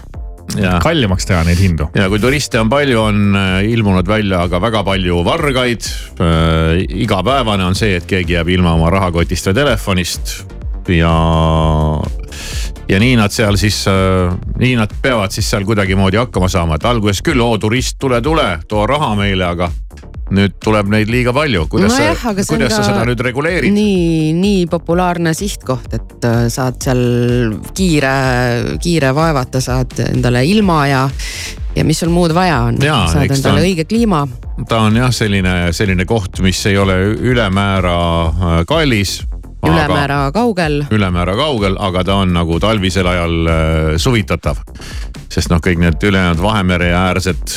Kallimaks 0.82 1.28
teha 1.28 1.42
neid 1.46 1.60
hindu. 1.60 1.88
ja 1.94 2.08
kui 2.08 2.20
turiste 2.22 2.60
on 2.60 2.70
palju, 2.72 3.00
on 3.00 3.38
äh, 3.38 3.56
ilmunud 3.72 4.08
välja 4.08 4.46
ka 4.48 4.60
väga 4.62 4.84
palju 4.84 5.24
vargaid. 5.24 5.90
igapäevane 6.88 7.64
on 7.64 7.74
see, 7.78 7.98
et 7.98 8.06
keegi 8.08 8.38
jääb 8.38 8.48
ilma 8.48 8.74
oma 8.78 8.90
rahakotist 8.90 9.50
või 9.50 9.58
telefonist 9.60 10.32
ja, 10.88 11.12
ja 12.88 13.00
nii 13.00 13.16
nad 13.20 13.34
seal 13.34 13.58
siis, 13.60 13.82
nii 14.58 14.74
nad 14.78 14.92
peavad 15.02 15.34
siis 15.34 15.50
seal 15.50 15.66
kuidagimoodi 15.68 16.20
hakkama 16.20 16.48
saama, 16.48 16.78
et 16.78 16.88
alguses 16.88 17.22
küll, 17.24 17.40
oo 17.44 17.58
turist, 17.60 17.98
tule, 18.00 18.22
tule, 18.24 18.48
too 18.68 18.86
raha 18.88 19.12
meile, 19.18 19.44
aga 19.44 19.70
nüüd 20.34 20.58
tuleb 20.60 20.90
neid 20.92 21.08
liiga 21.12 21.32
palju, 21.32 21.64
kuidas 21.72 21.94
sa 21.96 22.10
aga, 22.12 22.42
see 22.44 22.52
on 22.52 22.58
kuidas 22.58 22.74
sa 22.74 22.82
ka 22.82 22.88
seda 22.90 23.04
nüüd 23.08 23.22
reguleerid? 23.24 23.72
nii, 23.72 24.32
nii 24.36 24.66
populaarne 24.70 25.32
sihtkoht, 25.36 25.94
et 25.96 26.26
äh, 26.28 26.42
saad 26.52 26.76
seal 26.84 27.00
kiire, 27.76 28.12
kiire 28.82 29.14
vaevata, 29.16 29.62
saad 29.64 29.96
endale 30.08 30.44
ilma 30.48 30.82
ja, 30.90 31.06
ja 31.76 31.86
mis 31.88 32.02
sul 32.04 32.12
muud 32.12 32.34
vaja 32.36 32.60
on, 32.68 32.80
saad 32.82 33.24
endale 33.30 33.62
on- 33.62 33.66
õige 33.70 33.88
kliima. 33.88 34.26
ta 34.68 34.82
on 34.88 35.00
jah, 35.00 35.12
selline, 35.14 35.72
selline 35.72 36.04
koht, 36.08 36.42
mis 36.44 36.60
ei 36.68 36.76
ole 36.78 36.98
ülemäära 37.32 37.98
äh, 38.28 38.62
kallis. 38.68 39.22
ülemäära 39.64 40.30
kaugel. 40.32 40.82
ülemäära 40.90 41.34
kaugel, 41.36 41.76
aga 41.80 42.04
ta 42.04 42.20
on 42.22 42.32
nagu 42.36 42.60
talvisel 42.60 43.06
ajal 43.06 43.38
äh, 43.46 43.92
suvitatav. 43.96 44.60
sest 45.28 45.50
noh, 45.52 45.60
kõik 45.64 45.80
need 45.80 46.02
ülejäänud 46.02 46.42
Vahemere 46.42 46.92
äärsed, 46.96 47.56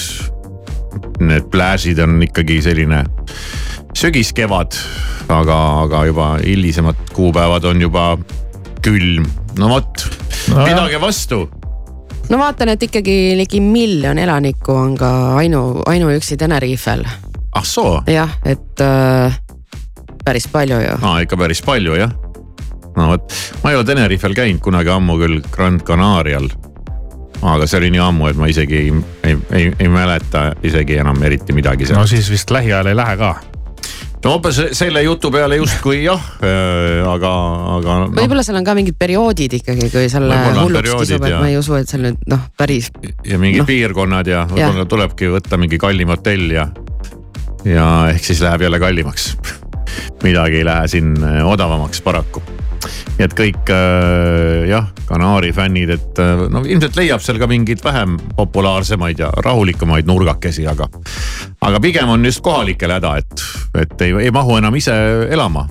need 1.20 1.48
plääžid 1.52 2.00
on 2.04 2.20
ikkagi 2.24 2.62
selline 2.62 3.04
sügis-kevad, 3.98 4.78
aga, 5.30 5.58
aga 5.86 6.06
juba 6.06 6.28
hilisemad 6.46 6.96
kuupäevad 7.14 7.64
on 7.64 7.82
juba 7.82 8.18
külm. 8.82 9.28
no 9.60 9.70
vot 9.70 10.06
no,, 10.50 10.64
pidage 10.66 11.02
vastu 11.02 11.44
no 12.30 12.40
vaatan, 12.40 12.74
et 12.76 12.84
ikkagi 12.88 13.36
ligi 13.38 13.60
miljon 13.64 14.20
elanikku 14.20 14.74
on 14.74 14.96
ka 14.98 15.12
ainu, 15.42 15.82
ainuüksi 15.86 16.38
Tenerifel. 16.38 17.06
ah 17.52 17.66
soo, 17.68 18.02
jah, 18.08 18.32
et 18.46 18.82
äh, 18.82 19.40
päris 20.26 20.48
palju 20.48 20.80
ju. 20.82 20.98
aa 21.02 21.20
ikka 21.26 21.38
päris 21.38 21.62
palju 21.66 21.96
jah. 22.00 22.14
no 22.96 23.08
vot, 23.14 23.34
ma 23.64 23.72
ei 23.72 23.80
ole 23.80 23.88
Tenerifel 23.88 24.36
käinud 24.38 24.64
kunagi 24.64 24.94
ammu 24.94 25.18
küll 25.22 25.42
Grand 25.52 25.84
Canarial. 25.88 26.50
Aga 27.42 27.68
see 27.68 27.80
oli 27.82 27.92
nii 27.96 28.04
ammu, 28.04 28.28
et 28.32 28.40
ma 28.40 28.50
isegi 28.52 28.78
ei, 28.78 28.92
ei, 29.28 29.38
ei, 29.58 29.72
ei 29.80 29.90
mäleta 29.92 30.52
isegi 30.68 31.00
enam 31.02 31.22
eriti 31.26 31.56
midagi 31.58 31.88
no 31.90 32.02
seal. 32.04 32.12
siis 32.16 32.30
vist 32.34 32.54
lähiajal 32.54 32.92
ei 32.92 32.98
lähe 32.98 33.16
ka. 33.18 33.32
no 34.26 34.36
umbes 34.38 34.60
selle 34.78 35.02
jutu 35.04 35.32
peale 35.34 35.58
justkui 35.58 36.04
jah, 36.04 36.28
aga, 37.10 37.32
aga 37.78 37.98
noh, 38.04 38.14
võib-olla 38.20 38.46
seal 38.46 38.60
on 38.62 38.68
ka 38.68 38.76
mingid 38.78 39.00
perioodid 39.00 39.58
ikkagi, 39.62 39.90
kui 39.94 40.06
on 40.20 40.62
hulluks 40.62 40.94
kisub, 41.02 41.26
et 41.26 41.34
ja- 41.34 41.42
ma 41.42 41.50
ei 41.50 41.58
usu, 41.58 41.76
et 41.80 41.90
seal 41.90 42.06
nüüd 42.06 42.22
noh, 42.30 42.46
päris. 42.58 42.92
ja 43.26 43.42
mingid 43.42 43.66
no. 43.66 43.70
piirkonnad 43.70 44.30
ja 44.30 44.46
võib-olla 44.52 44.86
tulebki 44.86 45.34
võtta 45.34 45.60
mingi 45.62 45.82
kallim 45.82 46.14
hotell 46.14 46.54
ja, 46.54 46.70
ja 47.66 47.90
ehk 48.14 48.32
siis 48.32 48.44
läheb 48.46 48.70
jälle 48.70 48.82
kallimaks. 48.82 49.34
midagi 50.24 50.62
ei 50.62 50.66
lähe 50.66 50.88
siin 50.88 51.16
äh, 51.24 51.42
odavamaks 51.48 52.02
paraku. 52.02 52.44
Nii 53.18 53.26
et 53.26 53.36
kõik 53.38 53.72
äh, 53.74 54.70
jah, 54.70 54.90
Kanaari 55.10 55.52
fännid, 55.56 55.94
et 55.98 56.22
äh, 56.22 56.46
no 56.52 56.64
ilmselt 56.66 56.98
leiab 57.00 57.24
seal 57.24 57.40
ka 57.42 57.50
mingeid 57.52 57.84
vähem 57.84 58.18
populaarsemaid 58.38 59.22
ja 59.22 59.32
rahulikumaid 59.46 60.10
nurgakesi, 60.10 60.66
aga, 60.70 60.88
aga 61.62 61.84
pigem 61.84 62.10
on 62.16 62.26
just 62.26 62.44
kohalikel 62.46 62.96
häda, 62.98 63.16
et, 63.22 63.46
et 63.84 64.08
ei, 64.08 64.18
ei 64.28 64.34
mahu 64.34 64.58
enam 64.62 64.76
ise 64.76 64.96
elama. 65.30 65.68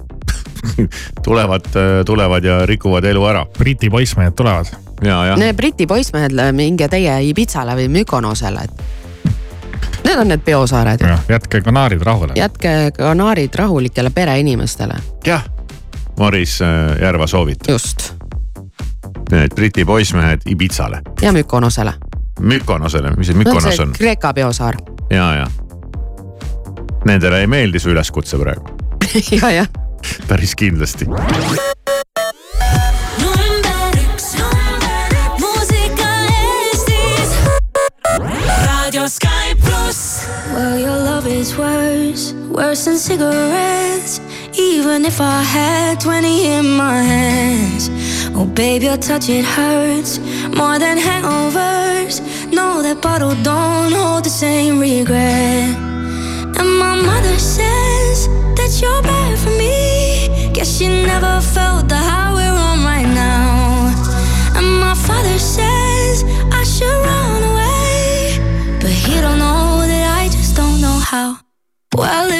tulevad, 1.24 1.64
tulevad 2.06 2.44
ja 2.44 2.66
rikuvad 2.68 3.04
elu 3.08 3.22
ära. 3.24 3.46
Briti 3.58 3.88
poissmehed 3.90 4.36
tulevad. 4.36 4.68
Need 5.00 5.56
Briti 5.56 5.86
poissmehed, 5.88 6.36
minge 6.52 6.88
teie 6.92 7.14
Ibitsale 7.30 7.76
või 7.78 7.88
Mykonosele, 7.88 8.66
et. 8.68 8.82
Need 10.04 10.18
on 10.18 10.28
need 10.28 10.42
peosaared. 10.44 11.00
jätke 11.28 11.60
kanaarid 11.60 12.02
rahule. 12.02 12.32
jätke 12.36 12.92
kanaarid 12.96 13.54
rahulikele 13.54 14.10
pereinimestele. 14.10 14.94
jah, 15.26 15.44
Maris 16.20 16.60
äh, 16.62 16.68
Järva 17.02 17.26
soovitab. 17.26 17.68
just. 17.68 18.14
Need 19.30 19.54
Briti 19.54 19.84
poissmehed 19.84 20.40
Ibitsale, 20.46 21.00
ja 21.22 21.32
Mykonosele. 21.32 21.92
Mykonosele, 22.40 23.10
mis 23.16 23.26
see 23.26 23.36
Mykonos 23.36 23.80
on? 23.80 23.92
Kreeka 23.92 24.32
peosaar. 24.34 24.76
ja, 25.10 25.34
ja. 25.34 25.46
Nendele 27.04 27.40
ei 27.40 27.46
meeldi 27.46 27.78
su 27.80 27.90
üleskutse 27.90 28.38
praegu, 28.38 28.68
ja, 29.42 29.50
jah. 29.50 29.68
päris 30.28 30.54
kindlasti. 30.56 31.06
Well, 40.54 40.78
your 40.78 40.98
love 41.04 41.26
is 41.26 41.56
worse, 41.56 42.34
worse 42.34 42.84
than 42.84 42.98
cigarettes. 42.98 44.20
Even 44.54 45.04
if 45.04 45.20
I 45.20 45.42
had 45.42 46.00
20 46.00 46.46
in 46.46 46.66
my 46.76 47.02
hands. 47.02 47.88
Oh, 48.34 48.46
babe, 48.46 48.82
your 48.82 48.96
touch, 48.96 49.28
it 49.28 49.44
hurts 49.44 50.18
more 50.58 50.78
than 50.78 50.98
hangovers. 50.98 52.20
No, 52.52 52.82
that 52.82 53.00
bottle 53.00 53.34
don't 53.42 53.92
hold 53.92 54.24
the 54.24 54.30
same 54.30 54.80
regret. 54.80 55.76
And 56.58 56.78
my 56.78 56.96
mother 56.96 57.38
says 57.38 58.28
that 58.56 58.70
you're 58.80 59.02
bad 59.02 59.38
for 59.38 59.50
me. 59.50 60.52
Guess 60.52 60.78
she 60.78 60.88
never 60.88 61.40
felt 61.40 61.88
the 61.88 61.96
high 61.96 62.32
we're 62.34 62.60
on 62.68 62.84
right 62.84 63.06
now. 63.06 63.92
And 64.56 64.80
my 64.80 64.94
father 64.94 65.38
says 65.38 66.24
I 66.52 66.62
should 66.64 66.98
run 67.08 67.42
away. 67.52 68.78
But 68.80 68.90
he 68.90 69.20
don't 69.20 69.38
know 69.38 69.86
that 69.86 70.22
I 70.22 70.28
just 70.28 70.56
don't 70.56 70.80
know 70.80 70.98
how. 70.98 71.49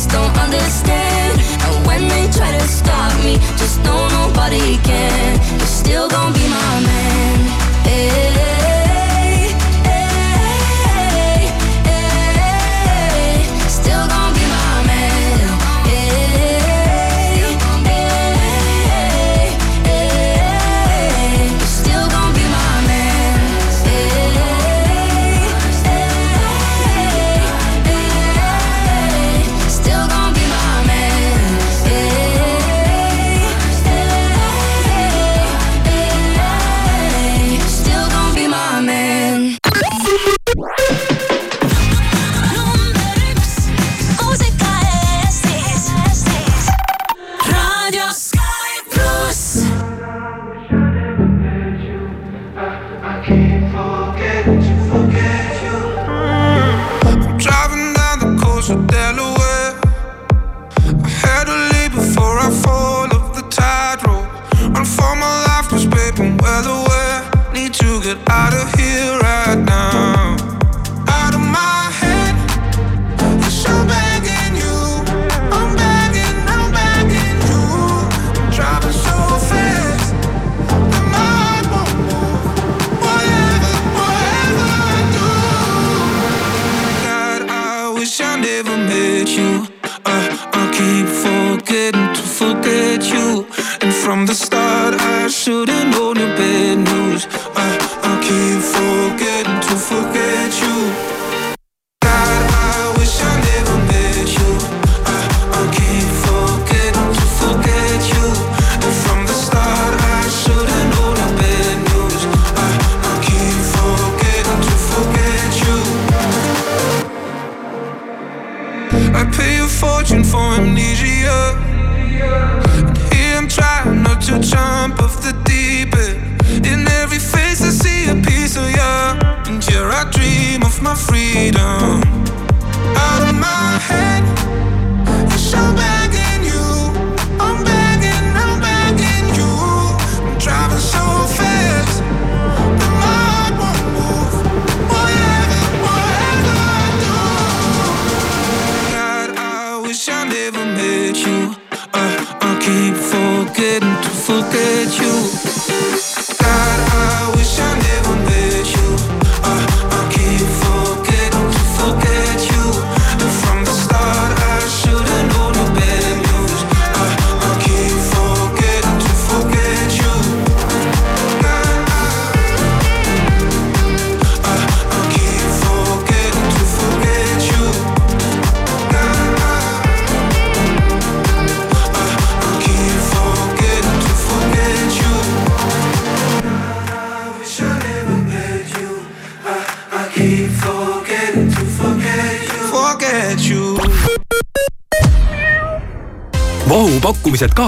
just 0.00 0.12
don't 0.12 0.38
understand. 0.38 1.40
And 1.62 1.86
when 1.86 2.08
they 2.08 2.26
try 2.32 2.50
to 2.56 2.68
stop 2.68 3.12
me, 3.22 3.36
just 3.58 3.82
know 3.84 4.08
nobody 4.08 4.78
can. 4.78 5.38
You're 5.58 5.66
still 5.66 6.08
gonna 6.08 6.32
be. 6.32 6.39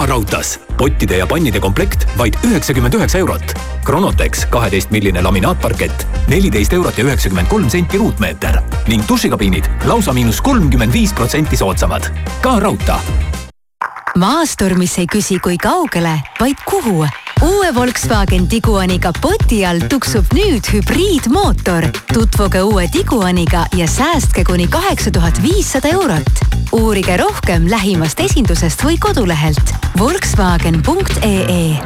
Raudtees. 0.06 0.60
pottide 0.76 1.16
ja 1.16 1.26
pannide 1.26 1.60
komplekt 1.60 2.06
vaid 2.18 2.34
üheksakümmend 2.44 2.94
üheksa 2.94 3.18
eurot. 3.18 3.54
Chronotex 3.84 4.46
kaheteist 4.46 4.90
milline 4.90 5.22
laminaatparkett, 5.22 6.06
neliteist 6.28 6.72
eurot 6.72 6.98
ja 6.98 7.04
üheksakümmend 7.04 7.48
kolm 7.48 7.70
senti 7.70 7.98
ruutmeeter 7.98 8.62
ning 8.88 9.04
dušikabiinid 9.08 9.68
lausa 9.84 10.12
miinus 10.12 10.40
kolmkümmend 10.40 10.92
viis 10.92 11.12
protsenti 11.12 11.56
soodsamad. 11.56 12.10
ka 12.42 12.58
raudtee 12.58 13.32
maastur, 14.16 14.74
mis 14.78 14.98
ei 14.98 15.06
küsi, 15.06 15.38
kui 15.40 15.56
kaugele, 15.56 16.18
vaid 16.40 16.60
kuhu. 16.68 17.06
Uue 17.42 17.74
Volkswagen 17.74 18.48
Tiguani 18.48 18.98
kapoti 18.98 19.66
all 19.66 19.80
tuksub 19.88 20.26
nüüd 20.34 20.66
hübriidmootor. 20.72 21.84
tutvuge 22.12 22.62
uue 22.62 22.88
Tiguaniga 22.88 23.66
ja 23.76 23.86
säästke 23.86 24.44
kuni 24.44 24.66
kaheksa 24.66 25.10
tuhat 25.10 25.42
viissada 25.42 25.88
eurot. 25.88 26.32
uurige 26.72 27.16
rohkem 27.16 27.70
lähimast 27.70 28.20
esindusest 28.20 28.84
või 28.84 28.98
kodulehelt 28.98 29.74
Volkswagen.ee. 29.98 31.78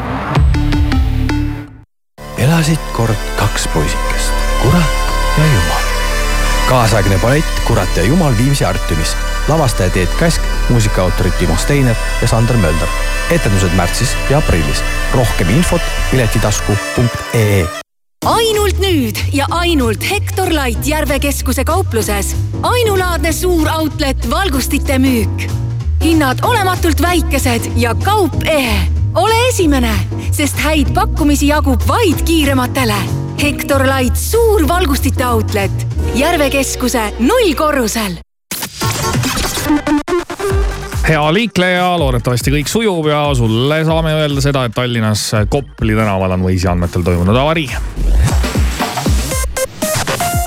elasid 2.38 2.80
kord 2.92 3.16
kaks 3.36 3.68
poisikest, 3.68 4.32
kurat 4.62 4.92
ja 5.38 5.44
jumal. 5.44 5.82
kaasaegne 6.68 7.18
ballett 7.18 7.62
Kurat 7.66 7.96
ja 7.96 8.02
jumal 8.02 8.34
Viimsi 8.38 8.64
Artiumis 8.64 9.16
lavastaja 9.48 9.90
Teet 9.90 10.14
Käsk, 10.18 10.42
muusikaautorid 10.68 11.32
Timo 11.38 11.56
Steiner 11.56 11.96
ja 12.22 12.28
Sander 12.28 12.56
Mölder. 12.56 12.88
etendused 13.30 13.74
märtsis 13.76 14.16
ja 14.30 14.38
aprillis. 14.38 14.82
rohkem 15.14 15.50
infot 15.50 15.82
piletitasku.ee 16.10 17.66
ainult 18.26 18.80
nüüd 18.82 19.18
ja 19.32 19.46
ainult 19.54 20.02
Hektor 20.10 20.50
Light 20.50 20.86
Järve 20.86 21.18
keskuse 21.22 21.64
kaupluses. 21.64 22.34
ainulaadne 22.62 23.32
suur 23.32 23.68
outlet 23.78 24.30
valgustite 24.30 24.98
müük. 24.98 25.50
hinnad 26.02 26.38
olematult 26.42 27.02
väikesed 27.02 27.70
ja 27.76 27.94
kaup 27.94 28.42
ehe. 28.44 28.80
ole 29.14 29.48
esimene, 29.48 29.94
sest 30.32 30.58
häid 30.58 30.94
pakkumisi 30.94 31.46
jagub 31.46 31.88
vaid 31.88 32.22
kiirematele. 32.24 32.98
Hektor 33.42 33.82
Light 33.86 34.16
suur 34.16 34.68
valgustite 34.68 35.26
outlet 35.26 35.86
Järve 36.14 36.50
keskuse 36.50 37.12
nullkorrusel 37.18 38.25
hea 41.06 41.26
liikleja, 41.32 41.86
loodetavasti 42.00 42.50
kõik 42.50 42.70
sujub 42.70 43.06
ja 43.06 43.20
sulle 43.38 43.78
saame 43.86 44.14
öelda 44.16 44.42
seda, 44.42 44.64
et 44.66 44.74
Tallinnas 44.74 45.28
Kopli 45.48 45.94
tänaval 45.94 46.34
on 46.34 46.42
Waze'i 46.48 46.70
andmetel 46.70 47.04
toimunud 47.06 47.36
avarii. 47.36 47.68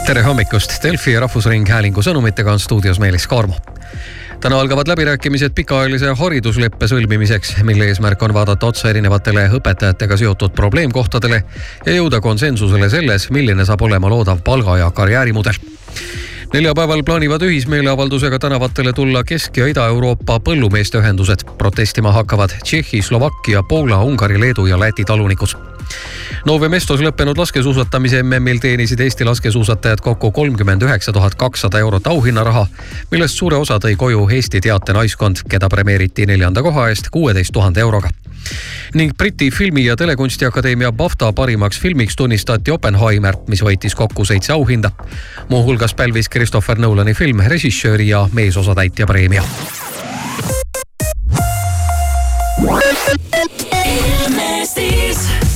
tere 0.06 0.24
hommikust, 0.26 0.74
Delfi 0.84 1.14
ja 1.14 1.20
Rahvusringhäälingu 1.24 2.02
sõnumitega 2.02 2.52
on 2.52 2.60
stuudios 2.60 3.00
Meelis 3.00 3.28
Kaarmo 3.28 3.56
täna 4.42 4.60
algavad 4.60 4.88
läbirääkimised 4.88 5.52
pikaajalise 5.56 6.14
haridusleppe 6.16 6.88
sõlmimiseks, 6.88 7.58
mille 7.64 7.88
eesmärk 7.92 8.24
on 8.24 8.34
vaadata 8.34 8.68
otsa 8.68 8.90
erinevatele 8.90 9.50
õpetajatega 9.60 10.18
seotud 10.18 10.56
probleemkohtadele 10.56 11.44
ja 11.86 11.96
jõuda 11.96 12.22
konsensusele 12.24 12.90
selles, 12.90 13.30
milline 13.30 13.66
saab 13.68 13.84
olema 13.88 14.10
loodav 14.10 14.44
palga 14.44 14.78
ja 14.80 14.92
karjäärimudel 14.92 15.60
neljapäeval 16.54 17.04
plaanivad 17.04 17.42
ühismeeleavaldusega 17.42 18.40
tänavatele 18.40 18.94
tulla 18.94 19.24
Kesk- 19.24 19.58
ja 19.58 19.68
Ida-Euroopa 19.68 20.40
põllumeeste 20.40 20.98
ühendused. 20.98 21.44
protestima 21.58 22.12
hakkavad 22.12 22.50
Tšehhi, 22.64 23.02
Slovakkia, 23.02 23.64
Poola, 23.64 24.04
Ungari, 24.04 24.40
Leedu 24.40 24.66
ja 24.66 24.80
Läti 24.80 25.06
talunikud. 25.06 25.50
Nove 26.46 26.70
Mestos 26.70 27.02
lõppenud 27.02 27.38
laskesuusatamise 27.38 28.24
MM-il 28.24 28.60
teenisid 28.60 29.00
Eesti 29.00 29.26
laskesuusatajad 29.26 30.02
kokku 30.02 30.32
kolmkümmend 30.32 30.82
üheksa 30.82 31.14
tuhat 31.14 31.36
kakssada 31.36 31.80
eurot 31.80 32.08
auhinnaraha, 32.08 32.68
millest 33.12 33.36
suure 33.36 33.58
osa 33.58 33.80
tõi 33.80 33.96
koju 33.96 34.30
Eesti 34.30 34.62
teate 34.62 34.94
naiskond, 34.94 35.44
keda 35.50 35.70
premeeriti 35.70 36.26
neljanda 36.26 36.62
koha 36.62 36.90
eest 36.90 37.10
kuueteist 37.10 37.54
tuhande 37.54 37.80
euroga 37.80 38.10
ning 38.94 39.14
Briti 39.18 39.52
Filmi- 39.52 39.86
ja 39.86 39.96
Telekunstiakadeemia 39.96 40.92
BAFTA 40.92 41.34
parimaks 41.34 41.80
filmiks 41.80 42.16
tunnistati 42.16 42.72
Oppenheimer, 42.72 43.36
mis 43.48 43.64
võitis 43.64 43.96
kokku 43.96 44.26
seitse 44.26 44.54
auhinda. 44.54 44.92
muuhulgas 45.50 45.94
pälvis 45.94 46.30
Christopher 46.30 46.78
Nolani 46.80 47.14
film 47.14 47.40
režissööri 47.40 48.08
ja 48.08 48.30
meesosatäitja 48.34 49.08
preemia. 49.08 49.44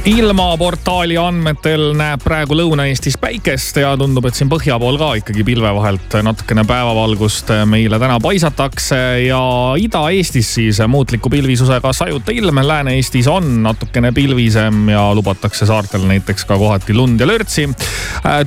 Ilmaportaali 0.05 1.15
andmetel 1.17 1.93
näeb 1.95 2.23
praegu 2.23 2.57
Lõuna-Eestis 2.59 3.15
päikest 3.21 3.77
ja 3.79 3.93
tundub, 3.99 4.25
et 4.27 4.35
siin 4.35 4.49
põhja 4.51 4.75
pool 4.81 4.97
ka 4.99 5.13
ikkagi 5.21 5.45
pilve 5.47 5.71
vahelt 5.77 6.17
natukene 6.27 6.65
päevavalgust 6.67 7.53
meile 7.71 7.99
täna 8.01 8.17
paisatakse 8.23 8.99
ja 9.29 9.39
Ida-Eestis 9.79 10.51
siis 10.59 10.81
muutliku 10.91 11.31
pilvisusega 11.31 11.93
sajuta 11.95 12.35
ilm. 12.35 12.59
Lääne-Eestis 12.67 13.31
on 13.31 13.61
natukene 13.63 14.11
pilvisem 14.11 14.89
ja 14.91 15.07
lubatakse 15.15 15.65
saartel 15.69 16.03
näiteks 16.09 16.45
ka 16.51 16.59
kohati 16.59 16.93
lund 16.93 17.23
ja 17.23 17.27
lörtsi. 17.27 17.69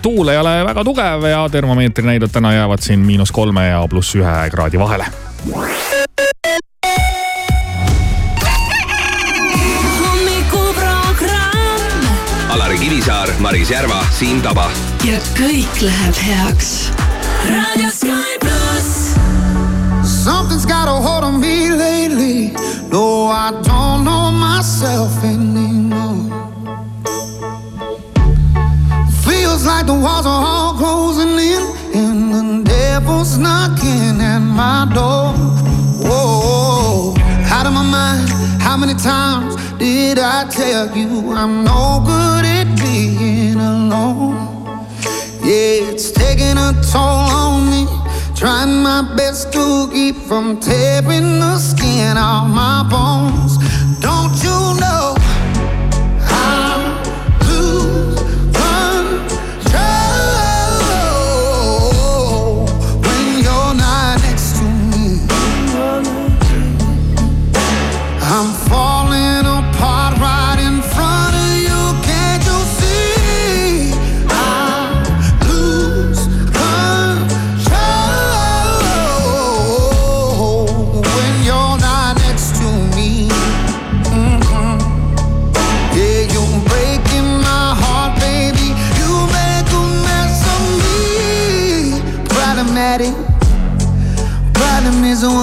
tuul 0.02 0.28
ei 0.28 0.38
ole 0.38 0.58
väga 0.64 0.84
tugev 0.84 1.30
ja 1.30 1.46
termomeetrinäidud 1.48 2.36
täna 2.36 2.52
jäävad 2.52 2.84
siin 2.84 3.00
miinus 3.00 3.32
kolme 3.32 3.68
ja 3.68 3.86
pluss 3.88 4.14
ühe 4.14 4.40
kraadi 4.52 4.78
vahele. 4.78 5.08
Maris 13.46 13.70
Järva, 13.70 14.00
Siim 14.10 14.40
Taba. 14.42 14.64
ja 15.06 15.20
kõik 15.38 15.78
läheb 15.78 16.16
heaks. 16.18 16.90
raadio 17.46 17.90
Sky 17.94 18.32
pluss. 18.42 19.14
Something's 20.02 20.66
got 20.66 20.88
a 20.88 20.96
hold 20.98 21.22
on 21.22 21.38
me 21.38 21.70
lately. 21.70 22.50
No, 22.90 23.30
I 23.30 23.52
don't 23.62 24.02
know 24.02 24.32
myself 24.32 25.22
anymore. 25.22 26.26
Feels 29.22 29.64
like 29.64 29.86
the 29.86 29.94
walls 29.94 30.26
are 30.26 30.44
all 30.44 30.74
closing 30.74 31.38
in, 31.38 31.62
and 31.94 32.34
the 32.34 32.68
devil's 32.68 33.38
knocking 33.38 34.20
at 34.20 34.40
my 34.40 34.90
door. 34.92 35.30
Whoa, 36.02 37.14
out 37.54 37.66
of 37.66 37.72
my 37.72 37.84
mind. 37.84 38.28
How 38.60 38.76
many 38.76 38.94
times 38.94 39.54
did 39.78 40.18
I 40.18 40.48
tell 40.50 40.90
you 40.96 41.30
I'm 41.30 41.62
no 41.62 42.02
good 42.04 42.44
at 42.44 42.65
Yeah, 44.06 45.90
it's 45.90 46.12
taking 46.12 46.56
a 46.58 46.72
toll 46.92 47.02
on 47.02 47.70
me. 47.70 47.86
Trying 48.36 48.82
my 48.82 49.02
best 49.16 49.52
to 49.54 49.88
keep 49.92 50.16
from 50.16 50.60
tearing 50.60 51.40
the 51.40 51.58
skin 51.58 52.16
off 52.16 52.48
my 52.48 52.86
bones. 52.88 53.58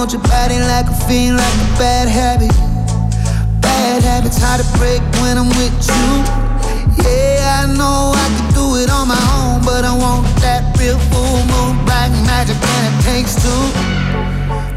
Want 0.04 0.12
your 0.12 0.22
body 0.24 0.58
like 0.58 0.84
a 0.84 1.08
fiend, 1.08 1.34
like 1.34 1.54
a 1.64 1.70
bad 1.80 2.06
habit. 2.06 2.52
Bad 3.62 4.02
habits 4.02 4.36
hard 4.36 4.60
to 4.60 4.66
break 4.76 5.00
when 5.24 5.38
I'm 5.38 5.48
with 5.56 5.72
you. 5.80 6.08
Yeah, 7.00 7.64
I 7.64 7.72
know 7.72 8.12
I 8.12 8.26
can 8.36 8.52
do 8.52 8.76
it 8.76 8.90
on 8.90 9.08
my 9.08 9.22
own, 9.32 9.64
but 9.64 9.82
I 9.82 9.96
want 9.96 10.28
that 10.44 10.76
real 10.76 10.98
full 11.08 11.40
moon 11.48 11.82
black 11.86 12.12
magic, 12.28 12.60
and 12.60 12.84
it 12.84 12.96
takes 13.08 13.32
two. 13.40 13.64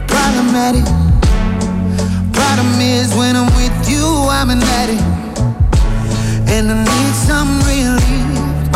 Problematic. 0.08 0.88
Problem 2.32 2.80
is 2.80 3.14
when 3.14 3.36
I'm 3.36 3.52
with 3.60 3.76
you, 3.84 4.08
I'm 4.32 4.50
an 4.50 4.64
addict, 4.80 5.04
and 6.48 6.72
I 6.72 6.78
need 6.88 7.14
some 7.28 7.60
real 7.68 8.00